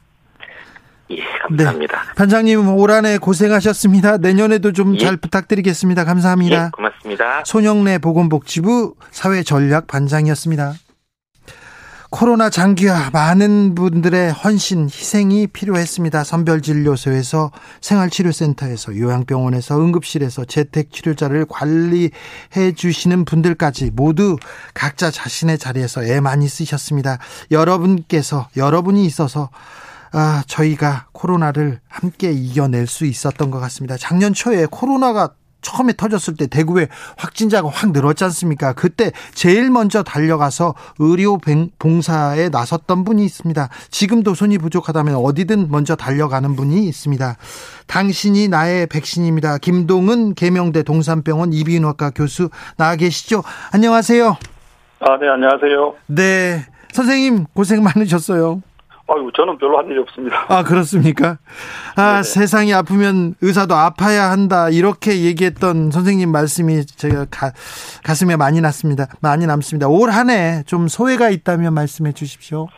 예, 1.11 1.23
감사합니다. 1.43 2.03
네. 2.03 2.15
반장님 2.17 2.69
올 2.77 2.91
한해 2.91 3.19
고생하셨습니다. 3.19 4.19
내년에도 4.19 4.73
좀잘 4.73 5.13
예. 5.13 5.17
부탁드리겠습니다. 5.17 6.05
감사합니다. 6.05 6.67
예, 6.67 6.71
고맙습니다. 6.73 7.45
손영래 7.45 7.99
보건복지부 7.99 8.95
사회전략 9.11 9.87
반장이었습니다. 9.87 10.75
코로나 12.11 12.49
장기화 12.49 13.11
많은 13.11 13.75
분들의 13.75 14.33
헌신, 14.33 14.85
희생이 14.85 15.47
필요했습니다. 15.49 16.25
선별진료소에서 16.25 17.51
생활치료센터에서 17.83 18.97
요양병원에서 18.97 19.79
응급실에서 19.79 20.47
재택치료자를 20.47 21.45
관리해 21.47 22.73
주시는 22.75 23.27
분들까지 23.27 23.91
모두 23.93 24.39
각자 24.73 25.11
자신의 25.11 25.59
자리에서 25.59 26.03
애 26.05 26.21
많이 26.21 26.49
쓰셨습니다. 26.49 27.19
여러분께서 27.51 28.49
여러분이 28.57 29.05
있어서 29.05 29.51
아, 30.11 30.43
저희가 30.47 31.09
코로나를 31.13 31.81
함께 31.89 32.33
이겨낼 32.33 32.87
수 32.87 33.05
있었던 33.05 33.51
것 33.51 33.61
같습니다. 33.61 33.99
작년 33.99 34.33
초에 34.33 34.67
코로나가 34.71 35.35
처음에 35.61 35.93
터졌을 35.97 36.35
때 36.35 36.47
대구에 36.47 36.89
확진자가 37.17 37.69
확 37.69 37.91
늘었지 37.93 38.25
않습니까? 38.25 38.73
그때 38.73 39.13
제일 39.35 39.71
먼저 39.71 40.03
달려가서 40.03 40.75
의료 40.99 41.39
봉사에 41.79 42.49
나섰던 42.49 43.05
분이 43.05 43.25
있습니다. 43.25 43.69
지금도 43.91 44.35
손이 44.35 44.59
부족하다면 44.59 45.17
어디든 45.17 45.71
먼저 45.71 45.97
달려가는 45.97 46.57
분이 46.57 46.87
있습니다. 46.87 47.37
당신이 47.87 48.49
나의 48.49 48.87
백신입니다. 48.87 49.59
김동은 49.59 50.35
계명대 50.35 50.83
동산병원 50.83 51.53
이비인후과 51.53 52.11
교수 52.11 52.51
나와 52.77 52.97
계시죠? 52.97 53.43
안녕하세요. 53.73 54.37
아, 55.01 55.19
네, 55.19 55.29
안녕하세요. 55.29 55.95
네. 56.07 56.67
선생님 56.93 57.47
고생 57.53 57.83
많으셨어요. 57.83 58.63
아유, 59.11 59.31
저는 59.35 59.57
별로 59.59 59.79
한 59.79 59.87
일이 59.87 59.99
없습니다. 60.01 60.45
아, 60.49 60.63
그렇습니까? 60.63 61.39
아, 61.97 62.11
네네. 62.11 62.23
세상이 62.25 62.75
아프면 62.75 63.35
의사도 63.41 63.75
아파야 63.75 64.31
한다. 64.31 64.69
이렇게 64.69 65.23
얘기했던 65.25 65.91
선생님 65.91 66.31
말씀이 66.31 66.85
제가 66.85 67.25
가, 67.31 67.53
가슴에 68.05 68.37
많이 68.37 68.61
났습니다. 68.61 69.07
많이 69.23 69.47
남습니다. 69.47 69.89
올 69.89 70.11
한 70.11 70.29
해 70.29 70.63
좀 70.67 70.89
소회가 70.89 71.31
있다면 71.31 71.73
말씀해 71.75 72.13
주십시오. 72.13 72.69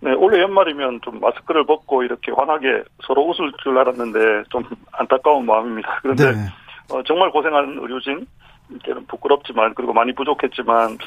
네, 0.00 0.12
올해 0.12 0.40
연말이면 0.40 1.00
좀 1.02 1.18
마스크를 1.20 1.66
벗고 1.66 2.04
이렇게 2.04 2.30
환하게 2.30 2.84
서로 3.04 3.28
웃을 3.28 3.52
줄 3.62 3.76
알았는데 3.78 4.44
좀 4.50 4.62
안타까운 4.92 5.44
마음입니다. 5.44 5.98
그런데 6.02 6.32
네. 6.32 6.38
어, 6.92 7.02
정말 7.02 7.30
고생한 7.32 7.78
의료진, 7.82 8.26
이제는 8.76 9.06
부끄럽지만 9.08 9.74
그리고 9.74 9.92
많이 9.92 10.14
부족했지만 10.14 10.98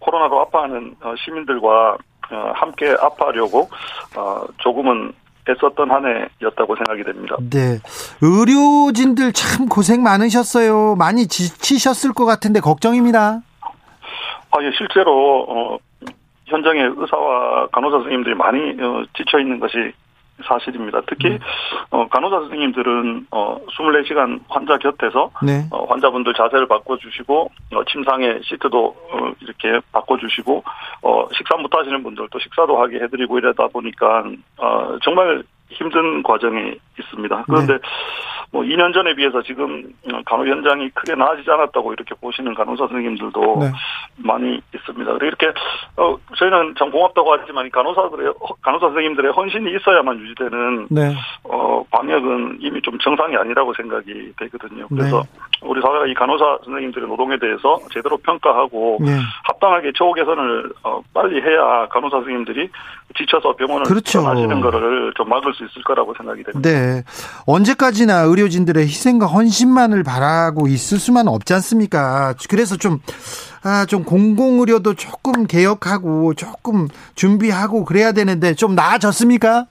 코로나로 0.00 0.40
아파하는 0.40 0.96
어, 1.00 1.14
시민들과 1.24 1.92
어, 1.92 1.96
함께 2.54 2.94
아파하려고 3.00 3.68
어, 4.16 4.44
조금은 4.58 5.12
애썼던 5.48 5.90
한 5.90 6.04
해였다고 6.06 6.76
생각이 6.76 7.02
됩니다. 7.04 7.36
네. 7.50 7.78
의료진들 8.20 9.32
참 9.32 9.68
고생 9.68 10.02
많으셨어요. 10.02 10.96
많이 10.96 11.26
지치셨을 11.26 12.12
것 12.12 12.24
같은데 12.24 12.60
걱정입니다. 12.60 13.40
아, 14.52 14.62
예, 14.62 14.70
실제로, 14.76 15.44
어, 15.48 15.78
현장에 16.46 16.82
의사와 16.96 17.68
간호사 17.68 17.98
선생님들이 17.98 18.34
많이 18.34 18.58
어, 18.82 19.04
지쳐 19.16 19.38
있는 19.38 19.60
것이 19.60 19.92
사실입니다. 20.44 21.02
특히 21.06 21.28
음. 21.28 21.38
어, 21.90 22.08
간호사 22.08 22.40
선생님들은 22.40 23.26
어, 23.30 23.58
24시간 23.66 24.40
환자 24.48 24.76
곁에서 24.78 25.30
네. 25.42 25.66
어, 25.70 25.84
환자분들 25.86 26.34
자세를 26.34 26.66
바꿔주시고 26.68 27.50
어, 27.74 27.84
침상에 27.84 28.40
시트도 28.42 28.86
어, 28.86 29.32
이렇게 29.40 29.80
바꿔주시고 29.92 30.62
어, 31.02 31.24
식사 31.36 31.56
못하시는 31.56 32.02
분들도 32.02 32.38
식사도 32.38 32.80
하게 32.80 33.00
해드리고 33.00 33.38
이러다 33.38 33.68
보니까 33.68 34.24
어, 34.58 34.98
정말 35.02 35.42
힘든 35.70 36.22
과정이 36.22 36.74
있습니다. 36.98 37.44
그런데 37.46 37.74
네. 37.74 37.78
뭐 38.52 38.62
2년 38.62 38.92
전에 38.92 39.14
비해서 39.14 39.42
지금 39.42 39.92
간호 40.26 40.44
현장이 40.46 40.90
크게 40.90 41.14
나아지지 41.14 41.48
않았다고 41.50 41.92
이렇게 41.92 42.14
보시는 42.16 42.54
간호사 42.54 42.88
선생님들도 42.88 43.58
네. 43.60 43.70
많이 44.16 44.60
있습니다. 44.74 45.12
이렇게 45.22 45.52
어 45.96 46.16
저희는 46.36 46.74
참 46.76 46.90
고맙다고 46.90 47.32
하지만 47.32 47.70
간호사들의 47.70 48.32
간호사 48.60 48.86
선생님들의 48.86 49.32
헌신이 49.32 49.76
있어야만 49.76 50.18
유지되는 50.18 50.88
네. 50.90 51.14
어 51.44 51.84
방역은 51.90 52.58
이미 52.60 52.82
좀 52.82 52.98
정상이 52.98 53.36
아니라고 53.36 53.72
생각이 53.74 54.32
되거든요. 54.36 54.88
그래서 54.88 55.22
네. 55.22 55.40
우리 55.62 55.80
사회가 55.80 56.06
이 56.06 56.14
간호사 56.14 56.58
선생님들의 56.64 57.08
노동에 57.08 57.38
대해서 57.38 57.78
제대로 57.92 58.16
평가하고 58.16 58.98
네. 59.00 59.12
합당하게 59.44 59.92
처우 59.94 60.12
개선을 60.12 60.72
어 60.82 61.00
빨리 61.14 61.40
해야 61.40 61.86
간호사 61.86 62.16
선생님들이 62.16 62.68
지쳐서 63.16 63.56
병원을 63.56 63.84
그렇죠. 63.84 64.22
떠나시는 64.22 64.60
거를 64.60 65.12
좀 65.16 65.28
막을 65.28 65.52
수 65.54 65.64
있을 65.64 65.82
거라고 65.82 66.14
생각이 66.16 66.42
됩니다. 66.44 66.68
네. 66.68 67.02
언제까지나 67.46 68.20
의료진들의 68.20 68.84
희생과 68.84 69.26
헌신만을 69.26 70.02
바라고 70.02 70.68
있을 70.68 70.98
수만 70.98 71.28
없지 71.28 71.52
않습니까? 71.54 72.34
그래서 72.48 72.76
좀, 72.76 73.00
아, 73.62 73.84
좀 73.86 74.04
공공의료도 74.04 74.94
조금 74.94 75.46
개혁하고 75.46 76.34
조금 76.34 76.88
준비하고 77.14 77.84
그래야 77.84 78.12
되는데 78.12 78.54
좀 78.54 78.74
나아졌습니까? 78.74 79.66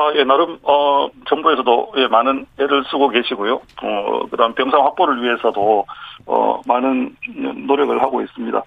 아, 0.00 0.14
예, 0.14 0.24
나름, 0.24 0.58
어, 0.62 1.08
정부에서도, 1.28 1.92
예, 1.96 2.06
많은 2.06 2.46
애를 2.58 2.84
쓰고 2.84 3.10
계시고요. 3.10 3.60
어, 3.82 4.20
그 4.30 4.36
다음 4.38 4.54
병상 4.54 4.82
확보를 4.82 5.22
위해서도, 5.22 5.84
어, 6.26 6.60
많은 6.66 7.14
노력을 7.66 8.00
하고 8.00 8.22
있습니다. 8.22 8.62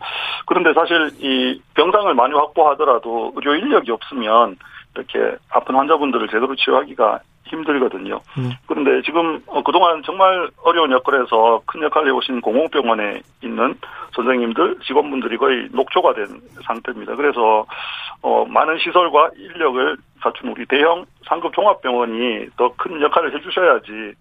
그런데 0.45 0.73
사실 0.73 1.09
이 1.19 1.59
병상을 1.73 2.13
많이 2.13 2.35
확보하더라도 2.35 3.31
의료 3.35 3.55
인력이 3.55 3.89
없으면 3.91 4.57
이렇게 4.95 5.37
아픈 5.49 5.75
환자분들을 5.75 6.27
제대로 6.27 6.55
치료하기가 6.55 7.21
힘들거든요. 7.53 8.19
음. 8.38 8.51
그런데 8.67 9.01
지금 9.03 9.41
어, 9.48 9.62
그동안 9.63 10.01
정말 10.03 10.50
어려운 10.63 10.91
여건에서 10.91 11.62
큰 11.65 11.81
역할을 11.83 12.10
해오신 12.10 12.41
공공병원에 12.41 13.22
있는 13.43 13.75
선생님들, 14.15 14.77
직원분들이 14.86 15.38
거의 15.38 15.67
녹초가 15.72 16.13
된 16.13 16.27
상태입니다. 16.65 17.15
그래서 17.15 17.65
어, 18.22 18.45
많은 18.45 18.77
시설과 18.79 19.31
인력을 19.38 19.98
갖춘 20.22 20.50
우리 20.50 20.65
대형 20.65 21.05
상급 21.27 21.53
종합병원이 21.53 22.48
더 22.57 22.74
큰 22.77 23.01
역할을 23.01 23.36
해주셔야지 23.36 24.13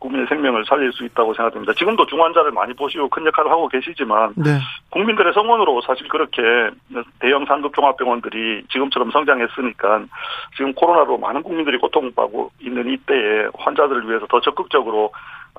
국민의 0.00 0.26
생명을 0.28 0.64
살릴 0.66 0.92
수 0.92 1.04
있다고 1.04 1.32
생각됩니다. 1.32 1.72
지금도 1.72 2.04
중환자를 2.06 2.52
많이 2.52 2.74
보시고 2.74 3.08
큰 3.08 3.24
역할을 3.26 3.50
하고 3.50 3.68
계시지만 3.68 4.34
네. 4.36 4.58
국민들의 4.90 5.32
성원으로 5.32 5.80
사실 5.80 6.06
그렇게 6.08 6.42
대형 7.20 7.46
상급 7.46 7.74
종합병원들이 7.74 8.64
지금처럼 8.70 9.10
성장했으니까 9.10 10.04
지금 10.56 10.74
코로나로 10.74 11.16
많은 11.18 11.42
국민들이 11.42 11.78
고통받고 11.78 12.50
있는 12.68 12.88
이때에 12.92 13.48
환자들을 13.58 14.08
위해서 14.08 14.26
더 14.26 14.40
적극적으로 14.40 15.12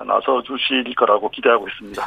나서 0.06 0.42
주실 0.42 0.84
거라고 0.94 1.30
기대하고 1.30 1.68
있습니다. 1.68 2.02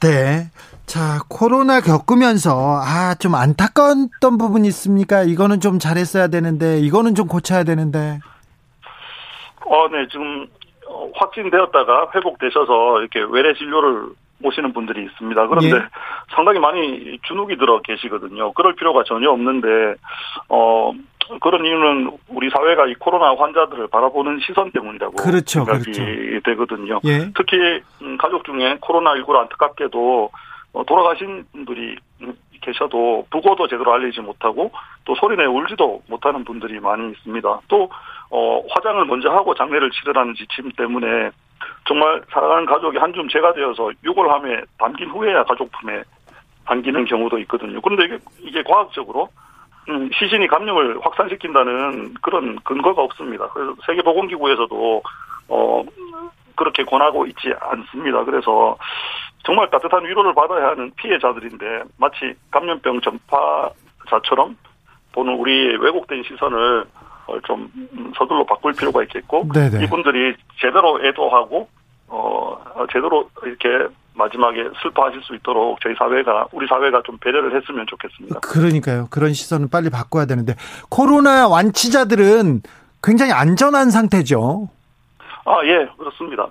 네. 0.00 0.50
자, 0.86 1.20
코로나 1.30 1.80
겪으면서, 1.80 2.80
아, 2.82 3.14
좀 3.14 3.34
안타까웠던 3.34 4.36
부분이 4.36 4.68
있습니까? 4.68 5.22
이거는 5.22 5.60
좀 5.60 5.78
잘했어야 5.78 6.28
되는데, 6.28 6.78
이거는 6.80 7.14
좀 7.14 7.28
고쳐야 7.28 7.64
되는데. 7.64 8.18
어, 9.64 9.88
네, 9.88 10.06
지금, 10.10 10.46
어, 10.86 11.10
확진되었다가 11.14 12.10
회복되셔서 12.14 13.00
이렇게 13.00 13.20
외래 13.30 13.54
진료를 13.54 14.08
오시는 14.42 14.72
분들이 14.72 15.04
있습니다. 15.06 15.46
그런데 15.46 15.76
예. 15.76 15.82
상당히 16.34 16.58
많이 16.58 17.18
주눅이 17.22 17.56
들어 17.56 17.80
계시거든요. 17.80 18.52
그럴 18.52 18.74
필요가 18.74 19.04
전혀 19.04 19.30
없는데, 19.30 19.94
어, 20.48 20.92
그런 21.40 21.64
이유는 21.64 22.18
우리 22.28 22.50
사회가 22.50 22.86
이 22.86 22.94
코로나 22.94 23.34
환자들을 23.34 23.88
바라보는 23.88 24.40
시선 24.40 24.70
때문이라고 24.72 25.16
그렇죠, 25.16 25.64
생각이 25.64 25.92
그렇죠. 25.92 26.40
되거든요. 26.44 27.00
예. 27.04 27.30
특히 27.36 27.80
음, 28.02 28.18
가족 28.18 28.44
중에 28.44 28.78
코로나19로 28.80 29.36
안타깝게도 29.36 30.30
어, 30.74 30.84
돌아가신 30.84 31.44
분들이 31.52 31.96
계셔도 32.62 33.26
부고도 33.30 33.68
제대로 33.68 33.92
알리지 33.92 34.20
못하고 34.20 34.70
또 35.04 35.14
소리내 35.14 35.44
울지도 35.44 36.02
못하는 36.08 36.44
분들이 36.44 36.80
많이 36.80 37.10
있습니다. 37.10 37.60
또 37.68 37.90
어, 38.30 38.62
화장을 38.70 39.04
먼저 39.04 39.30
하고 39.30 39.54
장례를 39.54 39.90
치르라는 39.90 40.34
지침 40.34 40.70
때문에 40.72 41.30
정말 41.86 42.22
사랑하는 42.30 42.66
가족이 42.66 42.98
한줌 42.98 43.28
재가 43.28 43.52
되어서 43.52 43.90
유골함에 44.04 44.62
담긴 44.78 45.10
후에야 45.10 45.44
가족품에 45.44 46.02
담기는 46.66 47.04
경우도 47.04 47.38
있거든요. 47.40 47.80
그런데 47.80 48.04
이게, 48.04 48.18
이게 48.40 48.62
과학적으로 48.62 49.28
음, 49.88 50.10
시신이 50.14 50.46
감염을 50.46 50.98
확산시킨다는 51.02 52.14
그런 52.22 52.56
근거가 52.60 53.02
없습니다. 53.02 53.48
그래서 53.48 53.74
세계보건기구에서도 53.86 55.02
어 55.48 55.84
그렇게 56.54 56.84
권하고 56.84 57.26
있지 57.26 57.52
않습니다. 57.60 58.24
그래서 58.24 58.76
정말 59.44 59.68
따뜻한 59.70 60.04
위로를 60.04 60.34
받아야 60.34 60.68
하는 60.68 60.92
피해자들인데 60.96 61.82
마치 61.98 62.34
감염병 62.50 63.00
전파자처럼 63.00 64.56
보는 65.12 65.34
우리 65.34 65.76
왜곡된 65.76 66.22
시선을 66.24 66.84
좀 67.44 67.68
서둘러 68.16 68.44
바꿀 68.44 68.72
필요가 68.72 69.02
있겠고 69.02 69.48
네네. 69.52 69.84
이분들이 69.84 70.34
제대로 70.60 71.04
애도하고 71.04 71.68
어 72.08 72.86
제대로 72.92 73.28
이렇게 73.44 73.92
마지막에 74.14 74.68
슬퍼하실 74.82 75.22
수 75.22 75.34
있도록 75.36 75.78
저희 75.82 75.94
사회가 75.94 76.46
우리 76.52 76.66
사회가 76.66 77.02
좀 77.04 77.18
배려를 77.18 77.56
했으면 77.56 77.86
좋겠습니다. 77.88 78.40
그러니까요. 78.40 79.08
그런 79.10 79.32
시선은 79.32 79.68
빨리 79.70 79.90
바꿔야 79.90 80.26
되는데 80.26 80.54
코로나 80.88 81.48
완치자들은 81.48 82.62
굉장히 83.02 83.32
안전한 83.32 83.90
상태죠. 83.90 84.68
아, 85.44 85.56
예, 85.64 85.88
그렇습니다. 85.98 86.48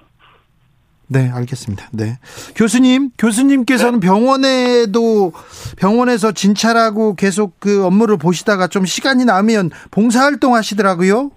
네, 1.08 1.30
알겠습니다. 1.30 1.89
네. 1.91 2.18
교수님, 2.56 3.10
교수님께서는 3.18 4.00
네. 4.00 4.08
병원에도 4.08 5.34
병원에서 5.77 6.32
진찰하고 6.32 7.15
계속 7.15 7.60
그 7.60 7.86
업무를 7.86 8.18
보시다가 8.18 8.68
좀 8.68 8.86
시간이 8.86 9.25
나면 9.25 9.72
봉사활동 9.91 10.56
하시더라고요. 10.56 11.32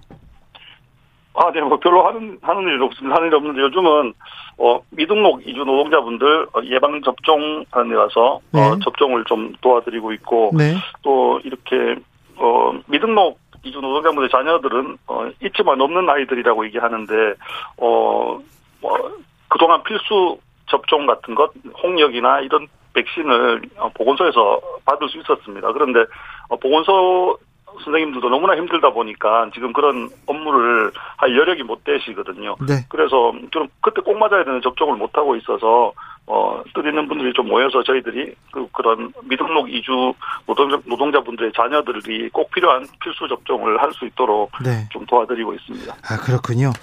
아, 1.33 1.51
네, 1.51 1.59
뭐 1.59 1.77
별로 1.79 2.07
하는 2.07 2.37
하는 2.41 2.61
일 2.63 2.81
없습니다. 2.83 3.17
하는 3.17 3.27
일 3.27 3.35
없는데 3.35 3.59
요즘은 3.61 4.13
어 4.57 4.79
미등록 4.91 5.45
이주 5.45 5.59
노동자분들 5.59 6.47
어, 6.53 6.61
예방 6.65 7.01
접종하는 7.01 7.89
데 7.89 7.95
가서 7.95 8.35
어, 8.35 8.41
네. 8.51 8.61
어, 8.61 8.79
접종을 8.83 9.25
좀 9.25 9.53
도와드리고 9.61 10.13
있고 10.13 10.51
네. 10.57 10.75
또 11.01 11.39
이렇게 11.43 11.95
어 12.37 12.73
미등록 12.87 13.39
이주 13.63 13.79
노동자분들 13.81 14.29
자녀들은 14.29 14.97
어 15.07 15.29
있지만 15.43 15.81
없는 15.81 16.09
아이들이라고 16.09 16.65
얘기하는데 16.65 17.33
어 17.77 18.39
뭐 18.85 19.11
그동안 19.47 19.81
필수 19.83 20.37
접종 20.67 21.05
같은 21.07 21.33
것 21.33 21.51
홍역이나 21.81 22.41
이런 22.41 22.67
백신을 22.93 23.61
어, 23.77 23.89
보건소에서 23.93 24.61
받을 24.85 25.09
수 25.09 25.17
있었습니다. 25.19 25.71
그런데 25.73 26.05
어, 26.49 26.55
보건소 26.55 27.37
선생님들도 27.83 28.29
너무나 28.29 28.55
힘들다 28.55 28.91
보니까 28.91 29.49
지금 29.53 29.73
그런 29.73 30.09
업무를 30.25 30.91
할 31.17 31.35
여력이 31.35 31.63
못 31.63 31.83
되시거든요. 31.83 32.55
네. 32.67 32.85
그래서 32.89 33.33
좀 33.51 33.67
그때 33.81 34.01
꼭 34.01 34.17
맞아야 34.17 34.43
되는 34.43 34.61
접종을 34.61 34.95
못 34.97 35.15
하고 35.17 35.35
있어서 35.35 35.91
어, 36.27 36.63
뜻 36.73 36.83
있는 36.87 37.07
분들이 37.07 37.31
좀 37.33 37.47
모여서 37.47 37.83
저희들이 37.83 38.33
그, 38.51 38.67
그런 38.71 39.13
미등록 39.25 39.69
이주 39.71 40.13
노동자, 40.47 40.79
노동자분들의 40.85 41.51
자녀들이 41.55 42.29
꼭 42.29 42.49
필요한 42.51 42.87
필수 43.03 43.27
접종을 43.27 43.79
할 43.81 43.91
수 43.95 44.05
있도록 44.05 44.51
네. 44.63 44.89
좀 44.91 45.05
도와드리고 45.05 45.53
있습니다. 45.53 45.93
아, 45.93 46.17
그렇군요. 46.17 46.73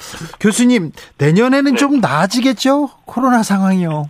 교수님, 0.41 0.93
내년에는 1.19 1.73
네. 1.73 1.77
좀 1.77 2.01
나아지겠죠? 2.01 2.89
코로나 3.05 3.43
상황이요. 3.43 4.05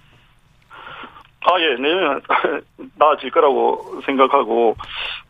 아, 1.45 1.61
예, 1.61 1.75
내년 1.75 2.21
나아질 2.97 3.31
거라고 3.31 4.01
생각하고, 4.07 4.77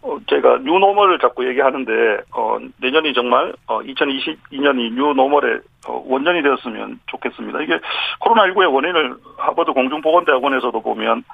어, 0.03 0.17
제가 0.29 0.59
뉴노멀을 0.59 1.19
자꾸 1.19 1.47
얘기하는데, 1.49 1.93
어, 2.33 2.59
내년이 2.79 3.15
정말, 3.15 3.55
어, 3.67 3.81
2022년이 3.81 4.93
뉴노멀의 4.93 5.61
어, 5.89 6.05
원전이 6.07 6.43
되었으면 6.43 7.01
좋겠습니다. 7.07 7.63
이게 7.63 7.81
코로나19의 8.21 8.73
원인을 8.73 9.17
하버드 9.39 9.73
공중보건대학원에서도 9.73 10.81
보면, 10.83 11.25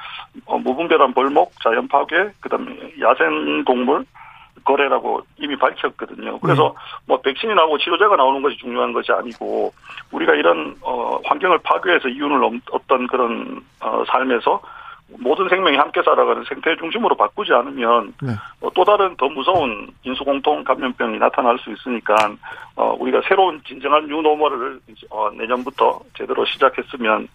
어, 0.47 0.59
무분별한 0.59 1.13
벌목, 1.13 1.53
자연 1.63 1.89
파괴, 1.89 2.31
그 2.41 2.49
다음에 2.49 2.75
야생동물, 3.01 4.05
거래라고 4.65 5.23
이미 5.39 5.57
밝혔거든요. 5.57 6.39
그래서 6.41 6.75
네. 6.75 7.03
뭐 7.07 7.21
백신이 7.21 7.55
나오고 7.55 7.79
치료제가 7.79 8.17
나오는 8.17 8.43
것이 8.43 8.57
중요한 8.59 8.93
것이 8.93 9.13
아니고 9.13 9.73
우리가 10.13 10.35
이런 10.35 10.77
어 10.83 11.19
환경을 11.25 11.59
파괴해서 11.59 12.09
이윤을 12.09 12.61
얻던 12.71 13.07
그런 13.07 13.61
어 13.81 14.05
삶에서 14.07 14.61
모든 15.19 15.49
생명이 15.49 15.77
함께 15.77 16.03
살아가는 16.03 16.45
생태 16.45 16.77
중심으로 16.77 17.17
바꾸지 17.17 17.53
않으면 17.53 18.13
네. 18.23 18.33
어, 18.61 18.69
또 18.75 18.85
다른 18.85 19.17
더 19.17 19.27
무서운 19.29 19.89
인수공통 20.03 20.65
감염병이 20.65 21.19
나타날 21.19 21.59
수 21.59 21.73
있으니까 21.73 22.15
어 22.77 22.95
우리가 22.99 23.23
새로운 23.27 23.61
진정한 23.67 24.07
뉴노멀을 24.07 24.81
어 25.11 25.31
내년부터 25.31 26.01
제대로 26.17 26.45
시작했으면 26.45 27.29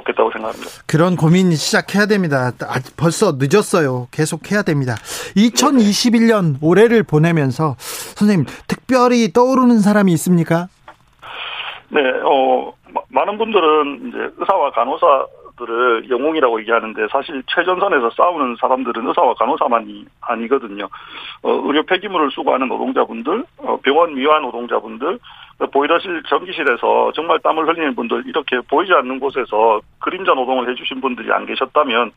좋겠다고 0.00 0.30
생각합니다. 0.32 0.70
그런 0.86 1.16
고민 1.16 1.52
시작해야 1.52 2.06
됩니다. 2.06 2.52
아, 2.62 2.80
벌써 2.96 3.36
늦었어요. 3.38 4.08
계속 4.10 4.50
해야 4.50 4.62
됩니다. 4.62 4.94
2021년 5.36 6.56
올해를 6.62 7.02
보내면서 7.02 7.74
선생님 7.78 8.46
특별히 8.66 9.32
떠오르는 9.32 9.78
사람이 9.78 10.12
있습니까? 10.12 10.68
네, 11.88 12.00
어 12.24 12.72
많은 13.08 13.38
분들은 13.38 14.08
이제 14.08 14.18
의사와 14.38 14.70
간호사 14.72 15.26
들을 15.60 16.08
영웅이라고 16.08 16.60
얘기하는데 16.60 17.06
사실 17.12 17.42
최전선에서 17.46 18.10
싸우는 18.16 18.56
사람들은 18.60 19.06
의사와 19.06 19.34
간호사만이 19.34 20.06
아니거든요. 20.22 20.88
어, 21.42 21.50
의료 21.64 21.82
폐기물을 21.84 22.30
수거하는 22.30 22.68
노동자분들, 22.68 23.44
어, 23.58 23.78
병원 23.82 24.14
미화 24.14 24.38
노동자분들, 24.40 25.18
보이러실 25.66 26.22
전기실에서 26.28 27.12
정말 27.14 27.38
땀을 27.40 27.68
흘리는 27.68 27.94
분들 27.94 28.24
이렇게 28.26 28.60
보이지 28.68 28.92
않는 28.92 29.20
곳에서 29.20 29.80
그림자 29.98 30.32
노동을 30.32 30.70
해주신 30.70 31.00
분들이 31.00 31.30
안 31.32 31.46
계셨다면 31.46 32.12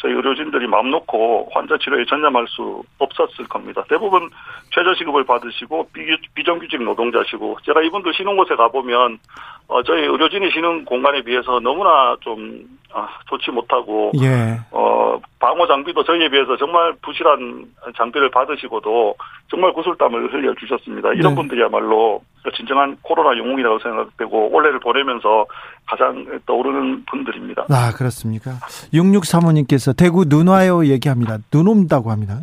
저희 0.00 0.12
의료진들이 0.12 0.66
마음 0.68 0.90
놓고 0.90 1.50
환자 1.52 1.76
치료에 1.76 2.04
전념할 2.06 2.46
수 2.48 2.82
없었을 2.98 3.46
겁니다. 3.48 3.84
대부분 3.88 4.28
최저시급을 4.70 5.24
받으시고 5.24 5.90
비정규직 6.34 6.82
노동자시고 6.82 7.58
제가 7.64 7.82
이분들 7.82 8.14
쉬는 8.14 8.36
곳에 8.36 8.54
가보면 8.54 9.18
어, 9.66 9.82
저희 9.82 10.02
의료진이 10.02 10.50
쉬는 10.50 10.84
공간에 10.84 11.22
비해서 11.22 11.60
너무나 11.60 12.16
좀 12.20 12.64
아, 12.92 13.08
좋지 13.28 13.50
못하고 13.50 14.12
예. 14.22 14.58
어, 14.70 15.20
방호 15.38 15.66
장비도 15.66 16.04
저희에 16.04 16.30
비해서 16.30 16.56
정말 16.56 16.94
부실한 17.02 17.66
장비를 17.96 18.30
받으시고도 18.30 19.14
정말 19.50 19.72
구슬땀을 19.72 20.32
흘려 20.32 20.54
주셨습니다. 20.54 21.12
이런 21.12 21.32
네. 21.32 21.34
분들이야말로 21.36 22.22
진정한 22.56 22.96
코로나 23.02 23.36
영웅이라고 23.38 23.78
생각되고 23.80 24.54
올해를 24.54 24.80
보내면서 24.80 25.46
가장 25.86 26.40
떠오르는 26.46 27.04
분들입니다. 27.04 27.66
아 27.70 27.92
그렇습니까? 27.96 28.52
6635님께서 28.92 29.96
대구 29.96 30.24
눈 30.24 30.48
와요 30.48 30.84
얘기합니다. 30.86 31.38
눈 31.50 31.68
온다고 31.68 32.10
합니다. 32.10 32.38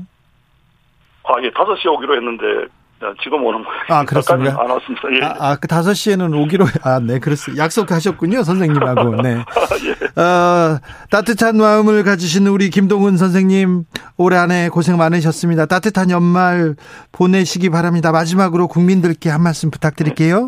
아 1.23 1.33
예, 1.41 1.49
5시 1.49 1.87
오기로 1.87 2.15
했는데 2.17 2.67
지금 3.21 3.43
오는 3.43 3.63
거예요. 3.63 3.81
아, 3.89 4.05
그렇습니까? 4.05 4.61
안 4.61 4.69
왔습니다. 4.69 5.01
예. 5.13 5.25
아, 5.25 5.35
아, 5.39 5.55
그 5.59 5.67
5시에는 5.67 6.41
오기로, 6.43 6.65
아, 6.83 6.99
네, 6.99 7.19
그렇습니다. 7.19 7.63
약속하셨군요, 7.63 8.43
선생님하고. 8.43 9.21
네. 9.21 9.37
예. 9.85 10.21
어, 10.21 10.79
따뜻한 11.11 11.57
마음을 11.57 12.03
가지신 12.03 12.47
우리 12.47 12.69
김동훈 12.69 13.17
선생님, 13.17 13.83
올해 14.17 14.37
안에 14.37 14.69
고생 14.69 14.97
많으셨습니다. 14.97 15.65
따뜻한 15.65 16.09
연말 16.09 16.75
보내시기 17.11 17.69
바랍니다. 17.69 18.11
마지막으로 18.11 18.67
국민들께 18.67 19.29
한 19.29 19.43
말씀 19.43 19.71
부탁드릴게요. 19.71 20.47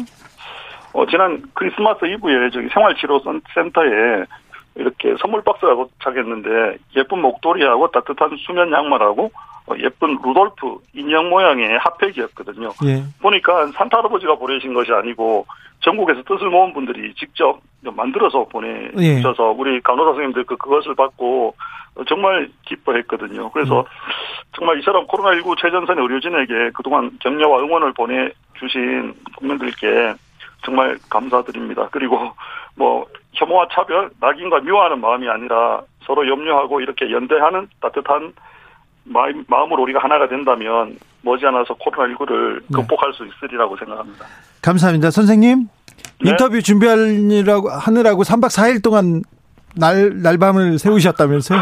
어, 0.94 1.06
지난 1.06 1.44
크리스마스 1.54 2.06
이브에 2.06 2.50
저기 2.52 2.70
생활치료센터에 2.74 4.26
이렇게 4.78 5.16
선물 5.20 5.44
박스가 5.44 5.76
도착했는데 5.76 6.78
예쁜 6.96 7.22
목도리하고 7.22 7.92
따뜻한 7.92 8.38
수면 8.46 8.72
양말하고 8.72 9.26
어, 9.26 9.32
예쁜 9.80 10.18
루돌프 10.24 10.78
인형 10.94 11.30
모양의 11.30 11.78
핫팩이었거든요. 11.80 12.70
예. 12.86 13.04
보니까 13.22 13.68
산타 13.68 13.98
할아버지가 13.98 14.36
보내신 14.36 14.74
것이 14.74 14.92
아니고 14.92 15.46
전국에서 15.82 16.24
뜻을 16.24 16.50
모은 16.50 16.74
분들이 16.74 17.14
직접 17.16 17.60
만들어서 17.82 18.46
보내주셔서 18.46 19.50
예. 19.52 19.56
우리 19.58 19.82
간호사 19.82 20.12
선생님들 20.12 20.46
그 20.46 20.58
그것을 20.58 20.96
받고 20.96 21.56
정말 22.08 22.50
기뻐했거든요. 22.66 23.50
그래서 23.52 23.82
음. 23.82 23.86
정말 24.54 24.80
이처럼 24.80 25.08
코로나19 25.08 25.58
최전선의 25.60 26.04
의료진에게 26.04 26.72
그동안 26.74 27.18
격려와 27.20 27.60
응원을 27.60 27.94
보내주신 27.94 29.14
국민들께 29.38 30.14
정말 30.64 30.98
감사드립니다. 31.10 31.88
그리고 31.92 32.32
뭐 32.76 33.06
혐오와 33.34 33.68
차별, 33.72 34.10
낙인과 34.20 34.62
미워하는 34.62 35.00
마음이 35.00 35.28
아니라 35.30 35.82
서로 36.06 36.28
염려하고 36.28 36.82
이렇게 36.82 37.12
연대하는 37.12 37.68
따뜻한 37.82 38.34
마음, 39.08 39.44
마음으로 39.48 39.84
우리가 39.84 40.00
하나가 40.00 40.28
된다면 40.28 40.98
머지않아서 41.22 41.76
코로나19를 41.76 42.62
네. 42.68 42.76
극복할 42.76 43.14
수 43.14 43.26
있으리라고 43.26 43.78
생각합니다. 43.78 44.26
감사합니다. 44.62 45.12
선생님, 45.12 45.68
네? 46.24 46.30
인터뷰 46.30 46.62
준비하느라고, 46.62 47.70
하느라고 47.70 48.24
3박 48.24 48.48
4일 48.48 48.84
동안 48.84 49.22
날, 49.76 50.22
날밤을 50.22 50.80
세우셨다면서요? 50.80 51.62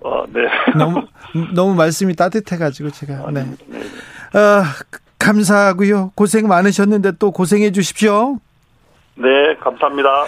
어, 0.00 0.24
네. 0.32 0.40
너무, 0.76 1.06
너무 1.54 1.74
말씀이 1.74 2.14
따뜻해가지고 2.14 2.90
제가, 2.90 3.30
네. 3.30 3.44
네. 3.66 3.78
어, 4.38 4.62
감사하고요. 5.18 6.12
고생 6.14 6.46
많으셨는데 6.46 7.12
또 7.18 7.30
고생해 7.30 7.72
주십시오. 7.72 8.38
네, 9.16 9.56
감사합니다. 9.60 10.26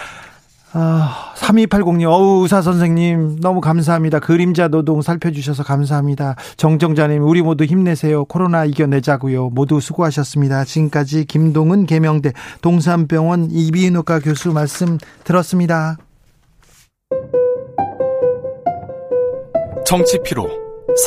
아, 0.71 1.33
3280님, 1.35 2.07
어우, 2.07 2.43
의사 2.43 2.61
선생님, 2.61 3.39
너무 3.41 3.59
감사합니다. 3.59 4.19
그림자 4.19 4.67
노동 4.67 5.01
살펴주셔서 5.01 5.63
감사합니다. 5.63 6.35
정정자님, 6.57 7.23
우리 7.23 7.41
모두 7.41 7.63
힘내세요. 7.63 8.25
코로나 8.25 8.65
이겨내자고요. 8.65 9.49
모두 9.49 9.79
수고하셨습니다. 9.79 10.65
지금까지 10.65 11.25
김동은 11.25 11.87
개명대 11.87 12.33
동산병원 12.61 13.49
이비인후과 13.51 14.19
교수 14.19 14.51
말씀 14.51 14.99
들었습니다. 15.23 15.97
정치 19.85 20.19
피로, 20.23 20.47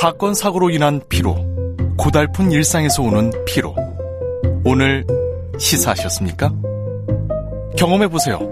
사건 0.01 0.35
사고로 0.35 0.71
인한 0.71 1.01
피로, 1.09 1.37
고달픈 1.97 2.51
일상에서 2.51 3.05
오는 3.05 3.31
피로. 3.47 3.77
오늘 4.65 5.07
시사하셨습니까? 5.57 6.53
경험해보세요. 7.77 8.52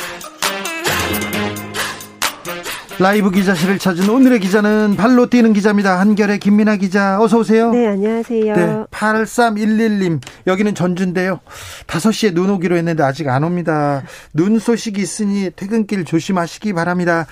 라이브 3.01 3.31
기자실을 3.31 3.79
찾은 3.79 4.07
오늘의 4.07 4.39
기자는 4.39 4.95
발로 4.95 5.25
뛰는 5.25 5.53
기자입니다. 5.53 5.99
한결의 5.99 6.37
김민아 6.37 6.75
기자 6.75 7.19
어서 7.19 7.39
오세요. 7.39 7.71
네, 7.71 7.87
안녕하세요. 7.87 8.55
네, 8.55 8.83
8311님 8.91 10.21
여기는 10.45 10.75
전주인데요. 10.75 11.39
5시에 11.87 12.35
눈 12.35 12.51
오기로 12.51 12.75
했는데 12.77 13.01
아직 13.01 13.27
안 13.27 13.43
옵니다. 13.43 14.03
눈 14.35 14.59
소식이 14.59 15.01
있으니 15.01 15.49
퇴근길 15.55 16.05
조심하시기 16.05 16.73
바랍니다. 16.73 17.25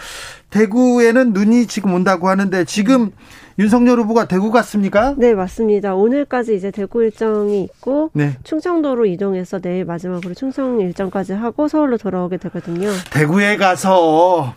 대구에는 0.49 1.33
눈이 1.33 1.67
지금 1.67 1.93
온다고 1.93 2.29
하는데 2.29 2.65
지금 2.65 3.11
윤석열 3.59 3.99
후보가 3.99 4.25
대구 4.25 4.49
갔습니까? 4.49 5.13
네, 5.19 5.35
맞습니다. 5.35 5.93
오늘까지 5.93 6.55
이제 6.55 6.71
대구 6.71 7.03
일정이 7.03 7.63
있고 7.65 8.09
네. 8.13 8.37
충청도로 8.43 9.05
이동해서 9.05 9.59
내일 9.59 9.85
마지막으로 9.85 10.33
충청 10.33 10.81
일정까지 10.81 11.33
하고 11.33 11.67
서울로 11.67 11.99
돌아오게 11.99 12.37
되거든요. 12.37 12.89
대구에 13.11 13.57
가서 13.57 14.55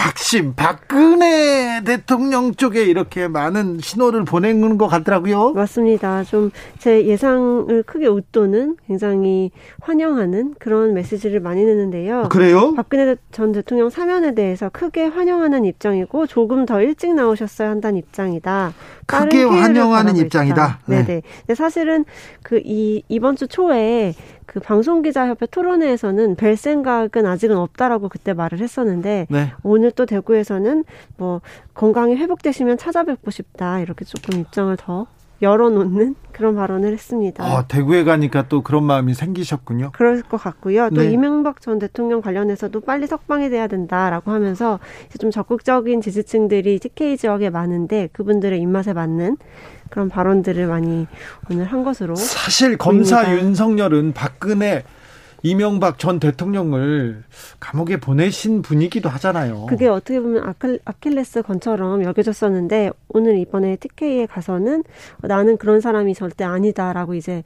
박심, 0.00 0.54
박근혜 0.54 1.82
대통령 1.84 2.54
쪽에 2.54 2.84
이렇게 2.84 3.28
많은 3.28 3.80
신호를 3.82 4.24
보내는 4.24 4.78
것 4.78 4.88
같더라고요. 4.88 5.52
맞습니다. 5.52 6.24
좀 6.24 6.50
제 6.78 7.04
예상을 7.04 7.82
크게 7.82 8.06
웃도는 8.06 8.76
굉장히 8.86 9.50
환영하는 9.82 10.54
그런 10.58 10.94
메시지를 10.94 11.40
많이 11.40 11.62
내는데요. 11.62 12.28
그래요? 12.30 12.72
박근혜 12.74 13.16
전 13.32 13.52
대통령 13.52 13.90
사면에 13.90 14.34
대해서 14.34 14.70
크게 14.70 15.04
환영하는 15.04 15.66
입장이고 15.66 16.26
조금 16.26 16.64
더 16.64 16.80
일찍 16.80 17.14
나오셨어야 17.14 17.68
한다는 17.68 17.98
입장이다. 17.98 18.72
크게 19.04 19.44
환영하는 19.44 20.16
입장이다. 20.16 20.78
네. 20.86 20.96
네 21.00 21.04
네. 21.04 21.22
근데 21.40 21.54
사실은 21.54 22.06
그 22.42 22.60
이 22.64 23.02
이번 23.08 23.36
주 23.36 23.46
초에 23.46 24.14
그 24.50 24.58
방송기자협회 24.58 25.46
토론회에서는 25.46 26.34
뵐 26.34 26.56
생각은 26.56 27.24
아직은 27.24 27.56
없다라고 27.56 28.08
그때 28.08 28.32
말을 28.32 28.58
했었는데 28.58 29.28
네. 29.30 29.52
오늘 29.62 29.92
또 29.92 30.06
대구에서는 30.06 30.84
뭐 31.16 31.40
건강이 31.74 32.16
회복되시면 32.16 32.76
찾아뵙고 32.76 33.30
싶다 33.30 33.78
이렇게 33.78 34.04
조금 34.04 34.40
입장을 34.40 34.76
더 34.76 35.06
열어놓는 35.40 36.16
그런 36.40 36.56
발언을 36.56 36.94
했습니다. 36.94 37.44
아, 37.44 37.66
대구에 37.68 38.02
가니까 38.02 38.48
또 38.48 38.62
그런 38.62 38.84
마음이 38.84 39.12
생기셨군요. 39.12 39.90
그럴 39.92 40.22
것 40.22 40.38
같고요. 40.38 40.88
또 40.88 41.02
네. 41.02 41.10
이명박 41.10 41.60
전 41.60 41.78
대통령 41.78 42.22
관련해서도 42.22 42.80
빨리 42.80 43.06
석방이 43.06 43.50
돼야 43.50 43.66
된다라고 43.66 44.30
하면서 44.30 44.78
좀 45.18 45.30
적극적인 45.30 46.00
지지층들이 46.00 46.78
TK 46.78 47.18
지역에 47.18 47.50
많은데 47.50 48.08
그분들의 48.14 48.58
입맛에 48.58 48.94
맞는 48.94 49.36
그런 49.90 50.08
발언들을 50.08 50.66
많이 50.66 51.06
오늘 51.50 51.66
한 51.66 51.84
것으로 51.84 52.16
사실 52.16 52.78
검사 52.78 53.22
보입니다. 53.22 53.44
윤석열은 53.44 54.14
박근혜 54.14 54.84
이명박 55.42 55.98
전 55.98 56.20
대통령을 56.20 57.24
감옥에 57.60 57.98
보내신 57.98 58.62
분이기도 58.62 59.08
하잖아요. 59.08 59.66
그게 59.66 59.88
어떻게 59.88 60.20
보면 60.20 60.54
아킬레스 60.84 61.42
건처럼 61.42 62.04
여겨졌었는데 62.04 62.90
오늘 63.08 63.38
이번에 63.38 63.76
TK에 63.76 64.26
가서는 64.26 64.84
나는 65.22 65.56
그런 65.56 65.80
사람이 65.80 66.14
절대 66.14 66.44
아니다라고 66.44 67.14
이제 67.14 67.42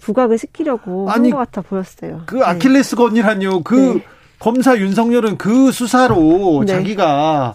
부각을 0.00 0.38
시키려고 0.38 1.10
한 1.10 1.30
것 1.30 1.36
같아 1.36 1.60
보였어요. 1.60 2.22
그 2.26 2.36
네. 2.36 2.42
아킬레스 2.44 2.96
건이라뇨. 2.96 3.62
그 3.62 3.74
네. 3.74 4.04
검사 4.38 4.76
윤석열은 4.78 5.36
그 5.36 5.70
수사로 5.70 6.64
네. 6.66 6.72
자기가 6.72 7.54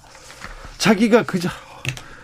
자기가 0.78 1.24
그저 1.24 1.50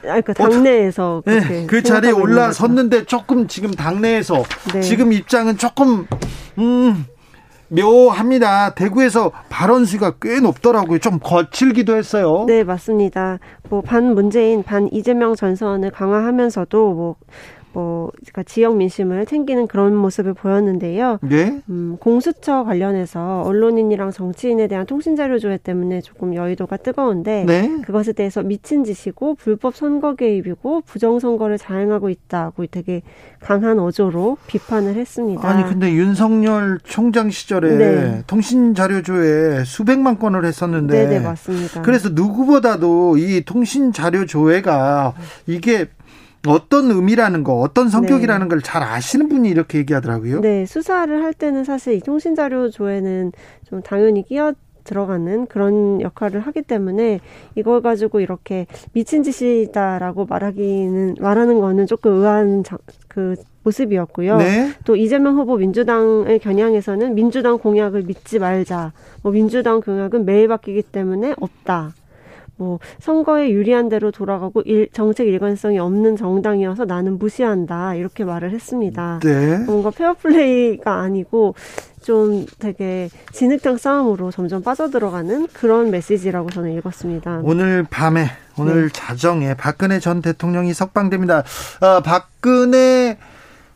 그러니까 0.01 0.33
당내에서 0.33 1.23
네, 1.25 1.65
그 1.67 1.81
자리에 1.81 2.11
올라섰는데 2.11 3.05
조금 3.05 3.47
지금 3.47 3.71
당내에서 3.71 4.43
네. 4.73 4.81
지금 4.81 5.13
입장은 5.13 5.57
조금 5.57 6.05
음 6.59 7.05
묘합니다. 7.71 8.73
대구에서 8.75 9.31
발언 9.49 9.85
수가 9.85 10.13
꽤 10.21 10.39
높더라고요. 10.39 10.99
좀 10.99 11.19
거칠기도 11.19 11.95
했어요. 11.95 12.45
네, 12.47 12.63
맞습니다. 12.63 13.39
뭐 13.69 13.81
반 13.81 14.13
문재인, 14.13 14.61
반 14.63 14.87
이재명 14.91 15.33
전선을 15.35 15.91
강화하면서도 15.91 16.93
뭐 16.93 17.15
뭐 17.73 18.11
그러니까 18.17 18.43
지역 18.43 18.75
민심을 18.75 19.25
챙기는 19.25 19.67
그런 19.67 19.95
모습을 19.95 20.33
보였는데요. 20.33 21.19
네. 21.21 21.61
음, 21.69 21.97
공수처 21.99 22.63
관련해서 22.63 23.43
언론인이랑 23.43 24.11
정치인에 24.11 24.67
대한 24.67 24.85
통신 24.85 25.15
자료 25.15 25.39
조회 25.39 25.57
때문에 25.57 26.01
조금 26.01 26.35
여의도가 26.35 26.77
뜨거운데 26.77 27.45
네. 27.45 27.81
그것에 27.83 28.13
대해서 28.13 28.43
미친 28.43 28.83
짓이고 28.83 29.35
불법 29.35 29.75
선거 29.75 30.15
개입이고 30.15 30.81
부정 30.81 31.19
선거를 31.19 31.57
자행하고 31.57 32.09
있다고 32.09 32.65
되게 32.67 33.01
강한 33.39 33.79
어조로 33.79 34.37
비판을 34.47 34.95
했습니다. 34.95 35.47
아니 35.47 35.63
근데 35.63 35.91
윤석열 35.93 36.79
총장 36.83 37.29
시절에 37.29 37.75
네. 37.75 38.23
통신 38.27 38.75
자료 38.75 39.01
조회 39.01 39.63
수백만 39.63 40.19
건을 40.19 40.45
했었는데 40.45 41.07
네, 41.07 41.09
네, 41.09 41.19
맞습니다. 41.19 41.81
그래서 41.81 42.09
누구보다도 42.09 43.17
이 43.17 43.43
통신 43.45 43.91
자료 43.93 44.25
조회가 44.25 45.13
이게 45.47 45.87
어떤 46.47 46.89
의미라는 46.91 47.43
거, 47.43 47.53
어떤 47.59 47.89
성격이라는 47.89 48.47
네. 48.47 48.55
걸잘 48.55 48.83
아시는 48.83 49.29
분이 49.29 49.49
이렇게 49.49 49.77
얘기하더라고요. 49.79 50.41
네, 50.41 50.65
수사를 50.65 51.23
할 51.23 51.33
때는 51.33 51.63
사실 51.63 51.93
이 51.93 51.99
통신자료 51.99 52.71
조회는 52.71 53.31
좀 53.67 53.81
당연히 53.81 54.25
끼어 54.25 54.53
들어가는 54.83 55.45
그런 55.45 56.01
역할을 56.01 56.41
하기 56.41 56.63
때문에 56.63 57.19
이걸 57.55 57.81
가지고 57.81 58.19
이렇게 58.19 58.65
미친 58.93 59.23
짓이다라고 59.23 60.25
말하기는 60.25 61.17
말하는 61.19 61.61
거는 61.61 61.85
조금 61.85 62.13
의아한 62.15 62.63
자, 62.63 62.77
그 63.07 63.35
모습이었고요. 63.63 64.37
네. 64.37 64.71
또 64.85 64.95
이재명 64.95 65.37
후보 65.37 65.57
민주당을 65.57 66.39
겨냥해서는 66.39 67.13
민주당 67.13 67.59
공약을 67.59 68.03
믿지 68.03 68.39
말자. 68.39 68.91
뭐 69.21 69.31
민주당 69.31 69.81
공약은 69.81 70.25
매일 70.25 70.47
바뀌기 70.47 70.81
때문에 70.83 71.35
없다. 71.39 71.93
뭐 72.57 72.79
선거에 72.99 73.49
유리한 73.49 73.89
대로 73.89 74.11
돌아가고 74.11 74.61
일, 74.61 74.89
정책 74.93 75.27
일관성이 75.27 75.79
없는 75.79 76.15
정당이어서 76.15 76.85
나는 76.85 77.17
무시한다 77.17 77.95
이렇게 77.95 78.23
말을 78.23 78.51
했습니다. 78.51 79.19
네. 79.23 79.57
뭔가 79.59 79.89
페어플레이가 79.89 80.99
아니고 80.99 81.55
좀 82.01 82.45
되게 82.59 83.09
진흙탕 83.31 83.77
싸움으로 83.77 84.31
점점 84.31 84.63
빠져들어가는 84.63 85.47
그런 85.53 85.91
메시지라고 85.91 86.49
저는 86.49 86.75
읽었습니다. 86.77 87.41
오늘 87.43 87.85
밤에 87.89 88.27
오늘 88.57 88.83
네. 88.83 88.89
자정에 88.93 89.53
박근혜 89.55 89.99
전 89.99 90.21
대통령이 90.21 90.73
석방됩니다. 90.73 91.43
어, 91.81 92.01
박근혜 92.01 93.17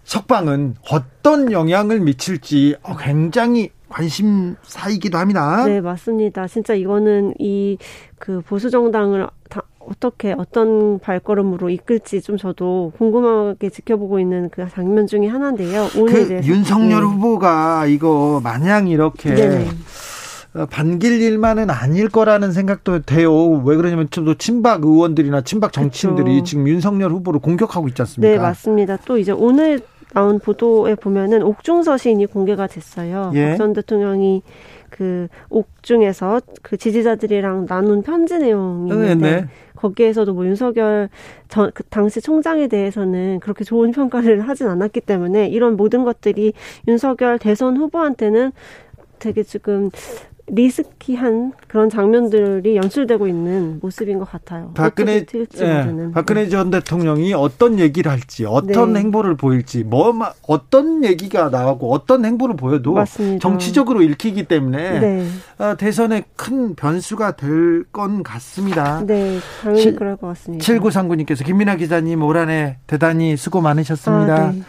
석방은 0.03 0.75
어떤 0.91 1.51
영향을 1.51 1.99
미칠지 1.99 2.75
어, 2.83 2.95
굉장히 2.97 3.71
관심사이기도 3.89 5.17
합니다. 5.17 5.65
네, 5.65 5.81
맞습니다. 5.81 6.47
진짜 6.47 6.73
이거는 6.73 7.33
이 7.39 7.77
그 8.25 8.41
보수 8.41 8.71
정당을 8.71 9.27
다 9.49 9.61
어떻게 9.79 10.33
어떤 10.35 10.97
발걸음으로 10.97 11.69
이끌지 11.69 12.21
좀 12.21 12.37
저도 12.37 12.91
궁금하게 12.97 13.69
지켜보고 13.69 14.19
있는 14.19 14.49
그 14.49 14.67
장면 14.69 15.05
중에 15.05 15.27
하나인데요. 15.27 15.87
오늘 15.95 16.27
그 16.27 16.47
윤석열 16.47 17.01
네. 17.01 17.07
후보가 17.07 17.85
이거 17.85 18.41
마냥 18.43 18.87
이렇게 18.87 19.35
네 19.35 19.67
반길 20.71 21.21
일만은 21.21 21.69
아닐 21.69 22.09
거라는 22.09 22.51
생각도 22.51 23.01
돼요. 23.01 23.31
왜 23.63 23.75
그러냐면 23.75 24.07
또 24.09 24.33
친박 24.35 24.83
의원들이나 24.83 25.41
친박 25.41 25.71
정치인들이 25.73 26.31
그렇죠. 26.31 26.43
지금 26.45 26.67
윤석열 26.67 27.11
후보를 27.11 27.39
공격하고 27.41 27.87
있지 27.89 28.01
않습니까? 28.01 28.31
네, 28.33 28.39
맞습니다. 28.39 28.97
또 29.05 29.19
이제 29.19 29.33
오늘 29.33 29.81
나온 30.13 30.39
보도에 30.39 30.95
보면은 30.95 31.43
옥중 31.43 31.83
서신이 31.83 32.27
공개가 32.27 32.67
됐어요. 32.67 33.31
예. 33.35 33.49
박전 33.49 33.73
대통령이 33.73 34.43
그 34.89 35.27
옥중에서 35.49 36.41
그 36.61 36.77
지지자들이랑 36.77 37.65
나눈 37.65 38.01
편지 38.01 38.37
내용이 38.37 38.89
네, 38.91 38.95
있는데 38.95 39.31
네, 39.31 39.41
네. 39.41 39.47
거기에서도 39.75 40.33
뭐 40.33 40.45
윤석열 40.45 41.09
전, 41.49 41.71
그 41.73 41.83
당시 41.83 42.21
총장에 42.21 42.67
대해서는 42.67 43.39
그렇게 43.41 43.65
좋은 43.65 43.91
평가를 43.91 44.47
하진 44.47 44.67
않았기 44.67 45.01
때문에 45.01 45.47
이런 45.49 45.75
모든 45.75 46.05
것들이 46.05 46.53
윤석열 46.87 47.39
대선 47.39 47.75
후보한테는 47.75 48.51
되게 49.19 49.43
지금 49.43 49.89
리스키한 50.47 51.53
그런 51.67 51.89
장면들이 51.89 52.75
연출되고 52.75 53.27
있는 53.27 53.79
모습인 53.81 54.19
것 54.19 54.29
같아요. 54.29 54.71
박근혜 54.75 55.25
예, 55.59 56.11
박근혜 56.13 56.43
네. 56.43 56.49
전 56.49 56.69
대통령이 56.69 57.33
어떤 57.33 57.79
얘기를 57.79 58.11
할지, 58.11 58.45
어떤 58.45 58.93
네. 58.93 58.99
행보를 58.99 59.35
보일지, 59.37 59.83
뭐 59.83 60.13
어떤 60.47 61.03
얘기가 61.03 61.49
나오고 61.49 61.91
어떤 61.91 62.25
행보를 62.25 62.55
보여도 62.55 62.93
맞습니다. 62.93 63.39
정치적으로 63.39 64.01
읽히기 64.03 64.43
때문에 64.43 64.99
네. 64.99 65.27
어, 65.57 65.75
대선에 65.77 66.23
큰 66.35 66.75
변수가 66.75 67.35
될 67.37 67.85
건 67.91 68.23
같습니다. 68.23 69.01
네, 69.05 69.39
당연히 69.61 69.81
시, 69.81 69.95
그럴 69.95 70.15
것 70.17 70.27
같습니다. 70.27 70.63
7939님께서 70.63 71.45
김민아 71.45 71.75
기자님 71.75 72.21
올 72.23 72.35
한 72.37 72.49
해 72.49 72.77
대단히 72.87 73.37
수고 73.37 73.61
많으셨습니다. 73.61 74.35
아, 74.35 74.51
네. 74.51 74.61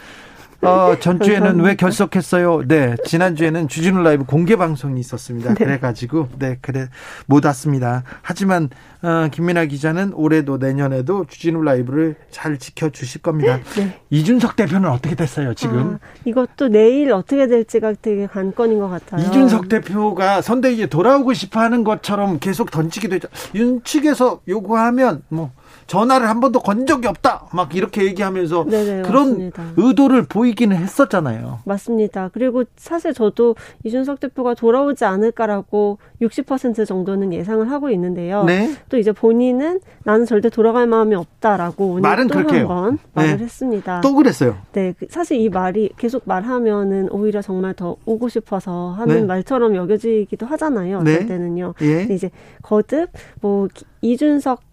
어, 0.61 0.95
전주에는 0.99 1.59
왜 1.61 1.75
결석했어요? 1.75 2.63
네, 2.67 2.95
지난주에는 3.05 3.67
주진우 3.67 4.01
라이브 4.01 4.23
공개 4.25 4.55
방송이 4.55 4.99
있었습니다. 4.99 5.53
네. 5.53 5.65
그래가지고, 5.65 6.29
네, 6.39 6.57
그래, 6.61 6.87
못 7.27 7.45
왔습니다. 7.45 8.03
하지만, 8.23 8.69
어, 9.03 9.27
김민아 9.31 9.65
기자는 9.65 10.13
올해도 10.13 10.57
내년에도 10.57 11.25
주진우 11.27 11.61
라이브를 11.61 12.15
잘 12.31 12.57
지켜주실 12.57 13.21
겁니다. 13.21 13.59
네. 13.75 13.99
이준석 14.09 14.55
대표는 14.55 14.89
어떻게 14.89 15.15
됐어요, 15.15 15.53
지금? 15.53 15.99
아, 16.01 16.07
이것도 16.25 16.69
내일 16.69 17.11
어떻게 17.11 17.47
될지가 17.47 17.93
되게 18.01 18.25
관건인 18.25 18.79
것 18.79 18.89
같아요. 18.89 19.25
이준석 19.25 19.69
대표가 19.69 20.41
선대위에 20.41 20.87
돌아오고 20.87 21.33
싶어 21.33 21.59
하는 21.59 21.83
것처럼 21.83 22.39
계속 22.39 22.71
던지기도 22.71 23.15
했죠. 23.15 23.27
윤 23.53 23.83
측에서 23.83 24.41
요구하면, 24.47 25.21
뭐, 25.29 25.51
전화를 25.87 26.29
한 26.29 26.39
번도 26.39 26.59
건 26.59 26.85
적이 26.85 27.07
없다. 27.07 27.47
막 27.53 27.73
이렇게 27.75 28.03
얘기하면서 28.05 28.65
네네, 28.65 29.01
그런 29.03 29.29
맞습니다. 29.29 29.63
의도를 29.77 30.23
보이기는 30.23 30.75
했었잖아요. 30.75 31.59
맞습니다. 31.65 32.29
그리고 32.33 32.65
사실 32.75 33.13
저도 33.13 33.55
이준석 33.83 34.19
대표가 34.19 34.53
돌아오지 34.53 35.05
않을까라고 35.05 35.97
60% 36.21 36.85
정도는 36.85 37.33
예상을 37.33 37.69
하고 37.71 37.89
있는데요. 37.89 38.43
네. 38.43 38.75
또 38.89 38.97
이제 38.97 39.11
본인은 39.11 39.79
나는 40.03 40.25
절대 40.25 40.49
돌아갈 40.49 40.87
마음이 40.87 41.15
없다라고 41.15 41.91
오늘 41.91 42.01
말은 42.01 42.27
또한 42.27 42.67
번 42.67 42.99
말을 43.13 43.37
네. 43.37 43.43
했습니다. 43.43 44.01
또 44.01 44.13
그랬어요. 44.13 44.57
네, 44.73 44.93
그 44.99 45.07
사실 45.09 45.39
이 45.39 45.49
말이 45.49 45.89
계속 45.97 46.23
말하면은 46.25 47.09
오히려 47.11 47.41
정말 47.41 47.73
더 47.73 47.95
오고 48.05 48.29
싶어서 48.29 48.91
하는 48.91 49.15
네. 49.15 49.23
말처럼 49.23 49.75
여겨지기도 49.75 50.45
하잖아요. 50.45 50.97
어떨 50.97 51.19
네. 51.19 51.25
때는요. 51.25 51.73
예. 51.81 52.03
이제 52.11 52.29
거듭 52.61 53.09
뭐 53.41 53.67
이준석 54.01 54.66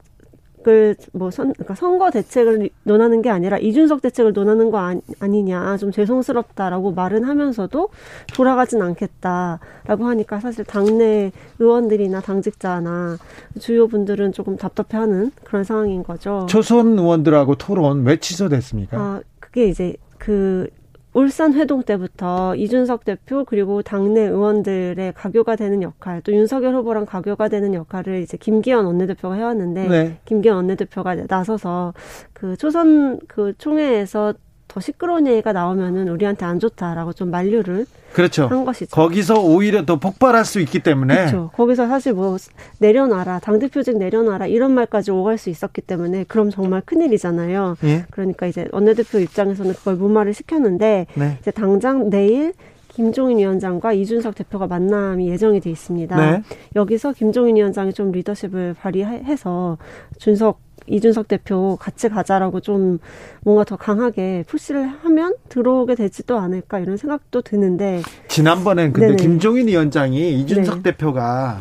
대책을 0.64 0.96
뭐 1.12 1.30
선, 1.30 1.52
그러니까 1.52 1.74
선거 1.74 2.10
대책을 2.10 2.70
논하는 2.82 3.22
게 3.22 3.30
아니라 3.30 3.58
이준석 3.58 4.02
대책을 4.02 4.32
논하는 4.32 4.70
거 4.70 4.78
아니, 4.78 5.00
아니 5.20 5.42
냐 5.42 5.76
좀 5.76 5.90
죄송스럽다라고 5.92 6.92
말은 6.92 7.24
하면서도 7.24 7.88
돌아가진 8.34 8.80
않겠다라고 8.82 10.04
하니까 10.06 10.40
사실 10.40 10.64
당내 10.64 11.32
의원들이나 11.58 12.20
당직자나 12.20 13.18
주요 13.60 13.86
분들은 13.88 14.32
조금 14.32 14.56
답답해하는 14.56 15.30
그런 15.44 15.64
상황인 15.64 16.02
거죠. 16.02 16.46
초선 16.48 16.98
의원들하고 16.98 17.56
토론 17.56 18.04
왜 18.04 18.16
취소됐습니까? 18.18 18.96
아 18.98 19.20
그게 19.40 19.66
이제 19.68 19.94
그 20.18 20.68
울산 21.14 21.54
회동 21.54 21.82
때부터 21.84 22.56
이준석 22.56 23.04
대표 23.04 23.44
그리고 23.44 23.82
당내 23.82 24.20
의원들의 24.20 25.14
가교가 25.14 25.54
되는 25.54 25.80
역할 25.80 26.20
또 26.22 26.32
윤석열 26.32 26.74
후보랑 26.74 27.06
가교가 27.06 27.48
되는 27.48 27.72
역할을 27.72 28.20
이제 28.20 28.36
김기현 28.36 28.84
원내대표가 28.84 29.36
해왔는데 29.36 29.88
네. 29.88 30.18
김기현 30.24 30.56
원내대표가 30.56 31.14
나서서 31.28 31.94
그 32.32 32.56
초선 32.56 33.20
그 33.28 33.54
총회에서 33.58 34.34
더 34.74 34.80
시끄러운 34.80 35.28
얘기가 35.28 35.52
나오면은 35.52 36.08
우리한테 36.08 36.44
안 36.44 36.58
좋다라고 36.58 37.12
좀 37.12 37.30
만류를 37.30 37.86
그렇죠. 38.12 38.48
한 38.48 38.64
것이죠. 38.64 38.90
거기서 38.90 39.40
오히려 39.40 39.84
더 39.84 40.00
폭발할 40.00 40.44
수 40.44 40.58
있기 40.58 40.80
때문에 40.80 41.14
그렇죠. 41.14 41.50
거기서 41.54 41.86
사실 41.86 42.12
뭐 42.12 42.36
내려놔라 42.78 43.38
당 43.38 43.60
대표직 43.60 43.98
내려놔라 43.98 44.48
이런 44.48 44.72
말까지 44.72 45.12
오갈 45.12 45.38
수 45.38 45.48
있었기 45.48 45.80
때문에 45.82 46.24
그럼 46.24 46.50
정말 46.50 46.82
큰 46.84 47.02
일이잖아요. 47.02 47.76
예? 47.84 48.04
그러니까 48.10 48.46
이제 48.46 48.66
원내대표 48.72 49.20
입장에서는 49.20 49.74
그걸 49.74 49.94
무마를 49.94 50.34
시켰는데 50.34 51.06
네. 51.14 51.36
이제 51.40 51.52
당장 51.52 52.10
내일 52.10 52.52
김종인 52.88 53.38
위원장과 53.38 53.92
이준석 53.92 54.34
대표가 54.34 54.66
만남이 54.66 55.28
예정이 55.28 55.60
돼 55.60 55.70
있습니다. 55.70 56.16
네. 56.16 56.42
여기서 56.74 57.12
김종인 57.12 57.54
위원장이 57.54 57.92
좀 57.92 58.10
리더십을 58.10 58.74
발휘해서 58.74 59.78
준석 60.18 60.63
이준석 60.86 61.28
대표 61.28 61.76
같이 61.80 62.08
가자라고 62.08 62.60
좀 62.60 62.98
뭔가 63.42 63.64
더 63.64 63.76
강하게 63.76 64.44
푸시를 64.46 64.86
하면 64.86 65.34
들어오게 65.48 65.94
되지도 65.94 66.38
않을까 66.38 66.78
이런 66.78 66.96
생각도 66.96 67.42
드는데 67.42 68.02
지난번엔 68.28 68.92
근데 68.92 69.08
네네. 69.08 69.22
김종인 69.22 69.68
위원장이 69.68 70.40
이준석 70.40 70.82
네. 70.82 70.92
대표가 70.92 71.60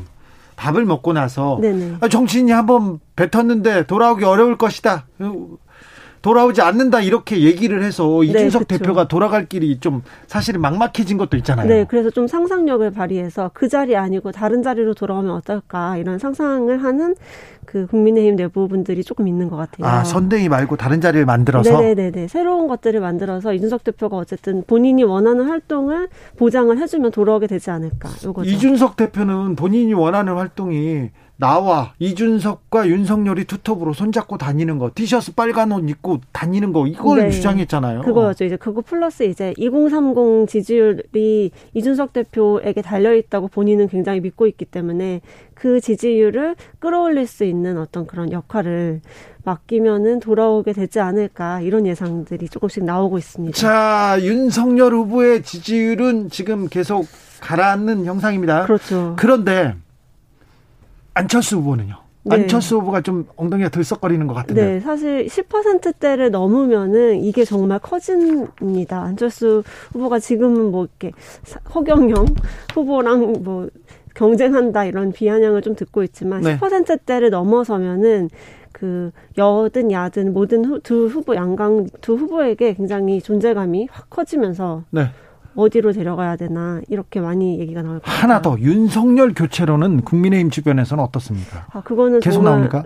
밥을 0.56 0.86
먹고 0.86 1.14
나서 1.14 1.60
아, 2.00 2.08
정신이 2.08 2.52
한번 2.52 3.00
뱉었는데 3.16 3.86
돌아오기 3.88 4.24
어려울 4.24 4.58
것이다. 4.58 5.08
돌아오지 6.24 6.62
않는다 6.62 7.02
이렇게 7.02 7.42
얘기를 7.42 7.84
해서 7.84 8.22
네, 8.22 8.28
이준석 8.28 8.68
네, 8.68 8.78
대표가 8.78 9.08
돌아갈 9.08 9.46
길이 9.46 9.80
좀 9.80 10.02
사실은 10.26 10.62
막막해진 10.62 11.18
것도 11.18 11.36
있잖아요. 11.38 11.68
네, 11.68 11.86
그래서 11.88 12.10
좀 12.10 12.28
상상력을 12.28 12.90
발휘해서 12.92 13.52
그 13.54 13.68
자리 13.68 13.96
아니고 13.96 14.32
다른 14.32 14.64
자리로 14.64 14.94
돌아오면 14.94 15.32
어떨까 15.32 15.98
이런 15.98 16.18
상상을 16.18 16.82
하는 16.82 17.16
그 17.66 17.88
국민의힘 17.88 18.38
내부 18.38 18.70
분들이 18.70 19.04
조금 19.04 19.28
있는 19.28 19.50
것 19.50 19.58
같아요. 19.58 19.86
아, 19.86 20.04
선대위 20.06 20.48
말고 20.48 20.78
다른 20.78 21.02
자리를 21.02 21.26
만들어서? 21.26 21.82
네네네. 21.82 22.30
새로운 22.30 22.68
것들을 22.68 23.00
만들어서 23.02 23.54
이준석 23.54 23.84
대표가 23.84 24.16
어쨌든 24.16 24.64
본인이 24.66 25.04
원하는 25.04 25.46
활동을 25.46 26.08
보장을 26.38 26.78
해주면 26.78 27.12
돌아오게 27.12 27.48
되지 27.48 27.70
않을까. 27.70 28.10
요거죠. 28.24 28.50
이준석 28.50 28.96
대표는 28.96 29.56
본인이 29.58 29.94
원하는 29.94 30.36
활동이 30.36 31.10
나와 31.44 31.92
이준석과 32.00 32.88
윤석열이 32.88 33.44
투톱으로 33.44 33.92
손잡고 33.92 34.38
다니는 34.38 34.78
거 34.78 34.92
티셔츠 34.96 35.34
빨간 35.34 35.74
옷 35.74 35.90
입고 35.90 36.22
다니는 36.32 36.72
거 36.72 36.88
이걸 36.88 37.20
네. 37.20 37.32
주장했잖아요. 37.32 38.04
그거였죠. 38.04 38.46
이제 38.46 38.56
그거 38.56 38.80
플러스 38.80 39.24
이제 39.24 39.54
2030 39.58 40.48
지지율이 40.48 41.52
이준석 41.74 42.14
대표에게 42.14 42.82
달려 42.82 43.14
있다고 43.14 43.50
본인은 43.50 43.90
굉장히 43.90 44.22
믿고 44.22 44.48
있기 44.48 44.64
때문에 44.64 45.20
그 45.54 45.82
지지율을 45.82 46.56
끌어올릴 46.80 47.28
수 47.28 47.44
있는 47.44 47.78
어떤 47.78 48.08
그런 48.08 48.32
역할을 48.32 49.02
맡기면은 49.44 50.22
돌아오게 50.22 50.72
되지 50.72 51.02
않을까 51.02 51.60
이런 51.60 51.86
예상들이 51.86 52.48
조금씩 52.48 52.86
나오고 52.86 53.18
있습니다. 53.18 53.58
자, 53.58 54.18
윤석열 54.22 54.94
후보의 54.94 55.44
지지율은 55.44 56.30
지금 56.30 56.70
계속 56.70 57.06
가라앉는 57.42 58.06
형상입니다. 58.06 58.64
그렇죠. 58.64 59.16
그런데 59.18 59.76
안철수 61.14 61.58
후보는요? 61.58 61.96
네. 62.26 62.36
안철수 62.36 62.78
후보가 62.78 63.02
좀 63.02 63.28
엉덩이가 63.36 63.70
들썩거리는 63.70 64.26
것 64.28 64.34
같은데. 64.34 64.66
네, 64.66 64.80
사실 64.80 65.26
10%대를 65.26 66.32
넘으면은 66.32 67.22
이게 67.22 67.44
정말 67.44 67.80
커집니다. 67.80 69.02
안철수 69.02 69.64
후보가 69.92 70.20
지금은 70.20 70.72
뭐 70.72 70.86
이렇게 70.86 71.12
허경영 71.76 72.26
후보랑 72.74 73.44
뭐 73.44 73.70
경쟁한다 74.16 74.86
이런 74.86 75.12
비아냥을 75.12 75.62
좀 75.62 75.76
듣고 75.76 76.04
있지만 76.04 76.42
네. 76.42 76.58
10%대를 76.58 77.30
넘어서면은 77.30 78.30
그 78.72 79.12
여든 79.38 79.92
야든 79.92 80.34
모든 80.34 80.66
후, 80.66 80.80
두 80.80 81.08
후보 81.08 81.36
양강 81.36 81.88
두 82.02 82.16
후보에게 82.16 82.74
굉장히 82.74 83.22
존재감이 83.22 83.88
확 83.92 84.10
커지면서 84.10 84.84
네. 84.92 85.08
어디로 85.56 85.92
데려가야 85.92 86.36
되나 86.36 86.82
이렇게 86.88 87.20
많이 87.20 87.60
얘기가 87.60 87.82
나올 87.82 88.00
것 88.00 88.04
같아요. 88.06 88.22
하나 88.22 88.42
더 88.42 88.58
윤석열 88.60 89.34
교체로는 89.34 90.02
국민의힘 90.02 90.50
주변에서는 90.50 91.04
어떻습니까? 91.04 91.68
아 91.72 91.82
그거는 91.82 92.20
계속 92.20 92.44
나옵니까? 92.44 92.84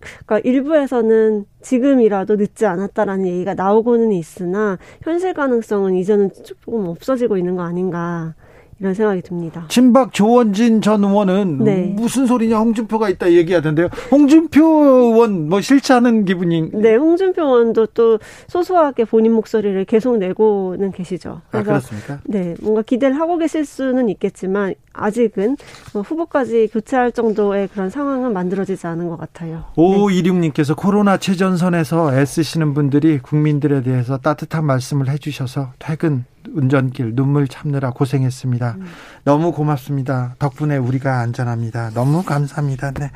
그러니까 0.00 0.48
일부에서는 0.48 1.44
지금이라도 1.60 2.36
늦지 2.36 2.66
않았다라는 2.66 3.26
얘기가 3.26 3.54
나오고는 3.54 4.12
있으나 4.12 4.78
현실 5.02 5.34
가능성은 5.34 5.94
이제는 5.96 6.30
조금 6.44 6.86
없어지고 6.86 7.36
있는 7.36 7.56
거 7.56 7.62
아닌가. 7.62 8.34
이런 8.80 8.94
생각이 8.94 9.22
듭니다. 9.22 9.66
친박 9.68 10.12
조원진 10.12 10.80
전 10.80 11.02
의원은 11.02 11.58
네. 11.64 11.94
무슨 11.96 12.26
소리냐 12.26 12.58
홍준표가 12.58 13.08
있다 13.08 13.32
얘기하던데요. 13.32 13.88
홍준표 14.10 14.64
의원 14.64 15.48
뭐 15.48 15.60
싫지않은 15.60 16.24
기분이. 16.24 16.70
네, 16.74 16.94
홍준표 16.94 17.42
의원도 17.42 17.86
또 17.86 18.18
소소하게 18.46 19.04
본인 19.04 19.32
목소리를 19.32 19.84
계속 19.84 20.18
내고는 20.18 20.92
계시죠. 20.92 21.40
아, 21.50 21.62
그래서 21.62 21.70
아, 21.70 21.74
그렇습니까? 21.80 22.20
네, 22.24 22.54
뭔가 22.60 22.82
기대를 22.82 23.18
하고 23.18 23.36
계실 23.38 23.64
수는 23.64 24.08
있겠지만 24.10 24.74
아직은 24.98 25.56
뭐 25.92 26.02
후보까지 26.02 26.68
교체할 26.72 27.12
정도의 27.12 27.68
그런 27.68 27.90
상황은 27.90 28.32
만들어지지 28.32 28.86
않은 28.86 29.08
것 29.08 29.16
같아요. 29.16 29.64
오이륙님께서 29.76 30.74
네. 30.74 30.82
코로나 30.82 31.16
최전선에서 31.16 32.18
애쓰시는 32.18 32.74
분들이 32.74 33.18
국민들에 33.18 33.82
대해서 33.82 34.18
따뜻한 34.18 34.64
말씀을 34.64 35.08
해주셔서 35.08 35.72
퇴근 35.78 36.24
운전길 36.54 37.14
눈물 37.14 37.46
참느라 37.46 37.90
고생했습니다. 37.90 38.76
음. 38.78 38.86
너무 39.24 39.52
고맙습니다. 39.52 40.34
덕분에 40.38 40.76
우리가 40.76 41.20
안전합니다. 41.20 41.90
너무 41.90 42.22
감사합니다. 42.22 42.92
네. 42.92 43.10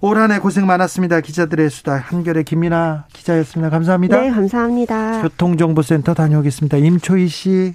올 0.00 0.18
한해 0.18 0.38
고생 0.40 0.66
많았습니다. 0.66 1.20
기자들의 1.20 1.70
수다 1.70 1.96
한결의 1.96 2.44
김민아 2.44 3.04
기자였습니다. 3.12 3.70
감사합니다. 3.70 4.20
네, 4.20 4.30
감사합니다. 4.30 5.22
교통정보센터 5.22 6.14
다녀오겠습니다. 6.14 6.76
임초희 6.78 7.28
씨. 7.28 7.74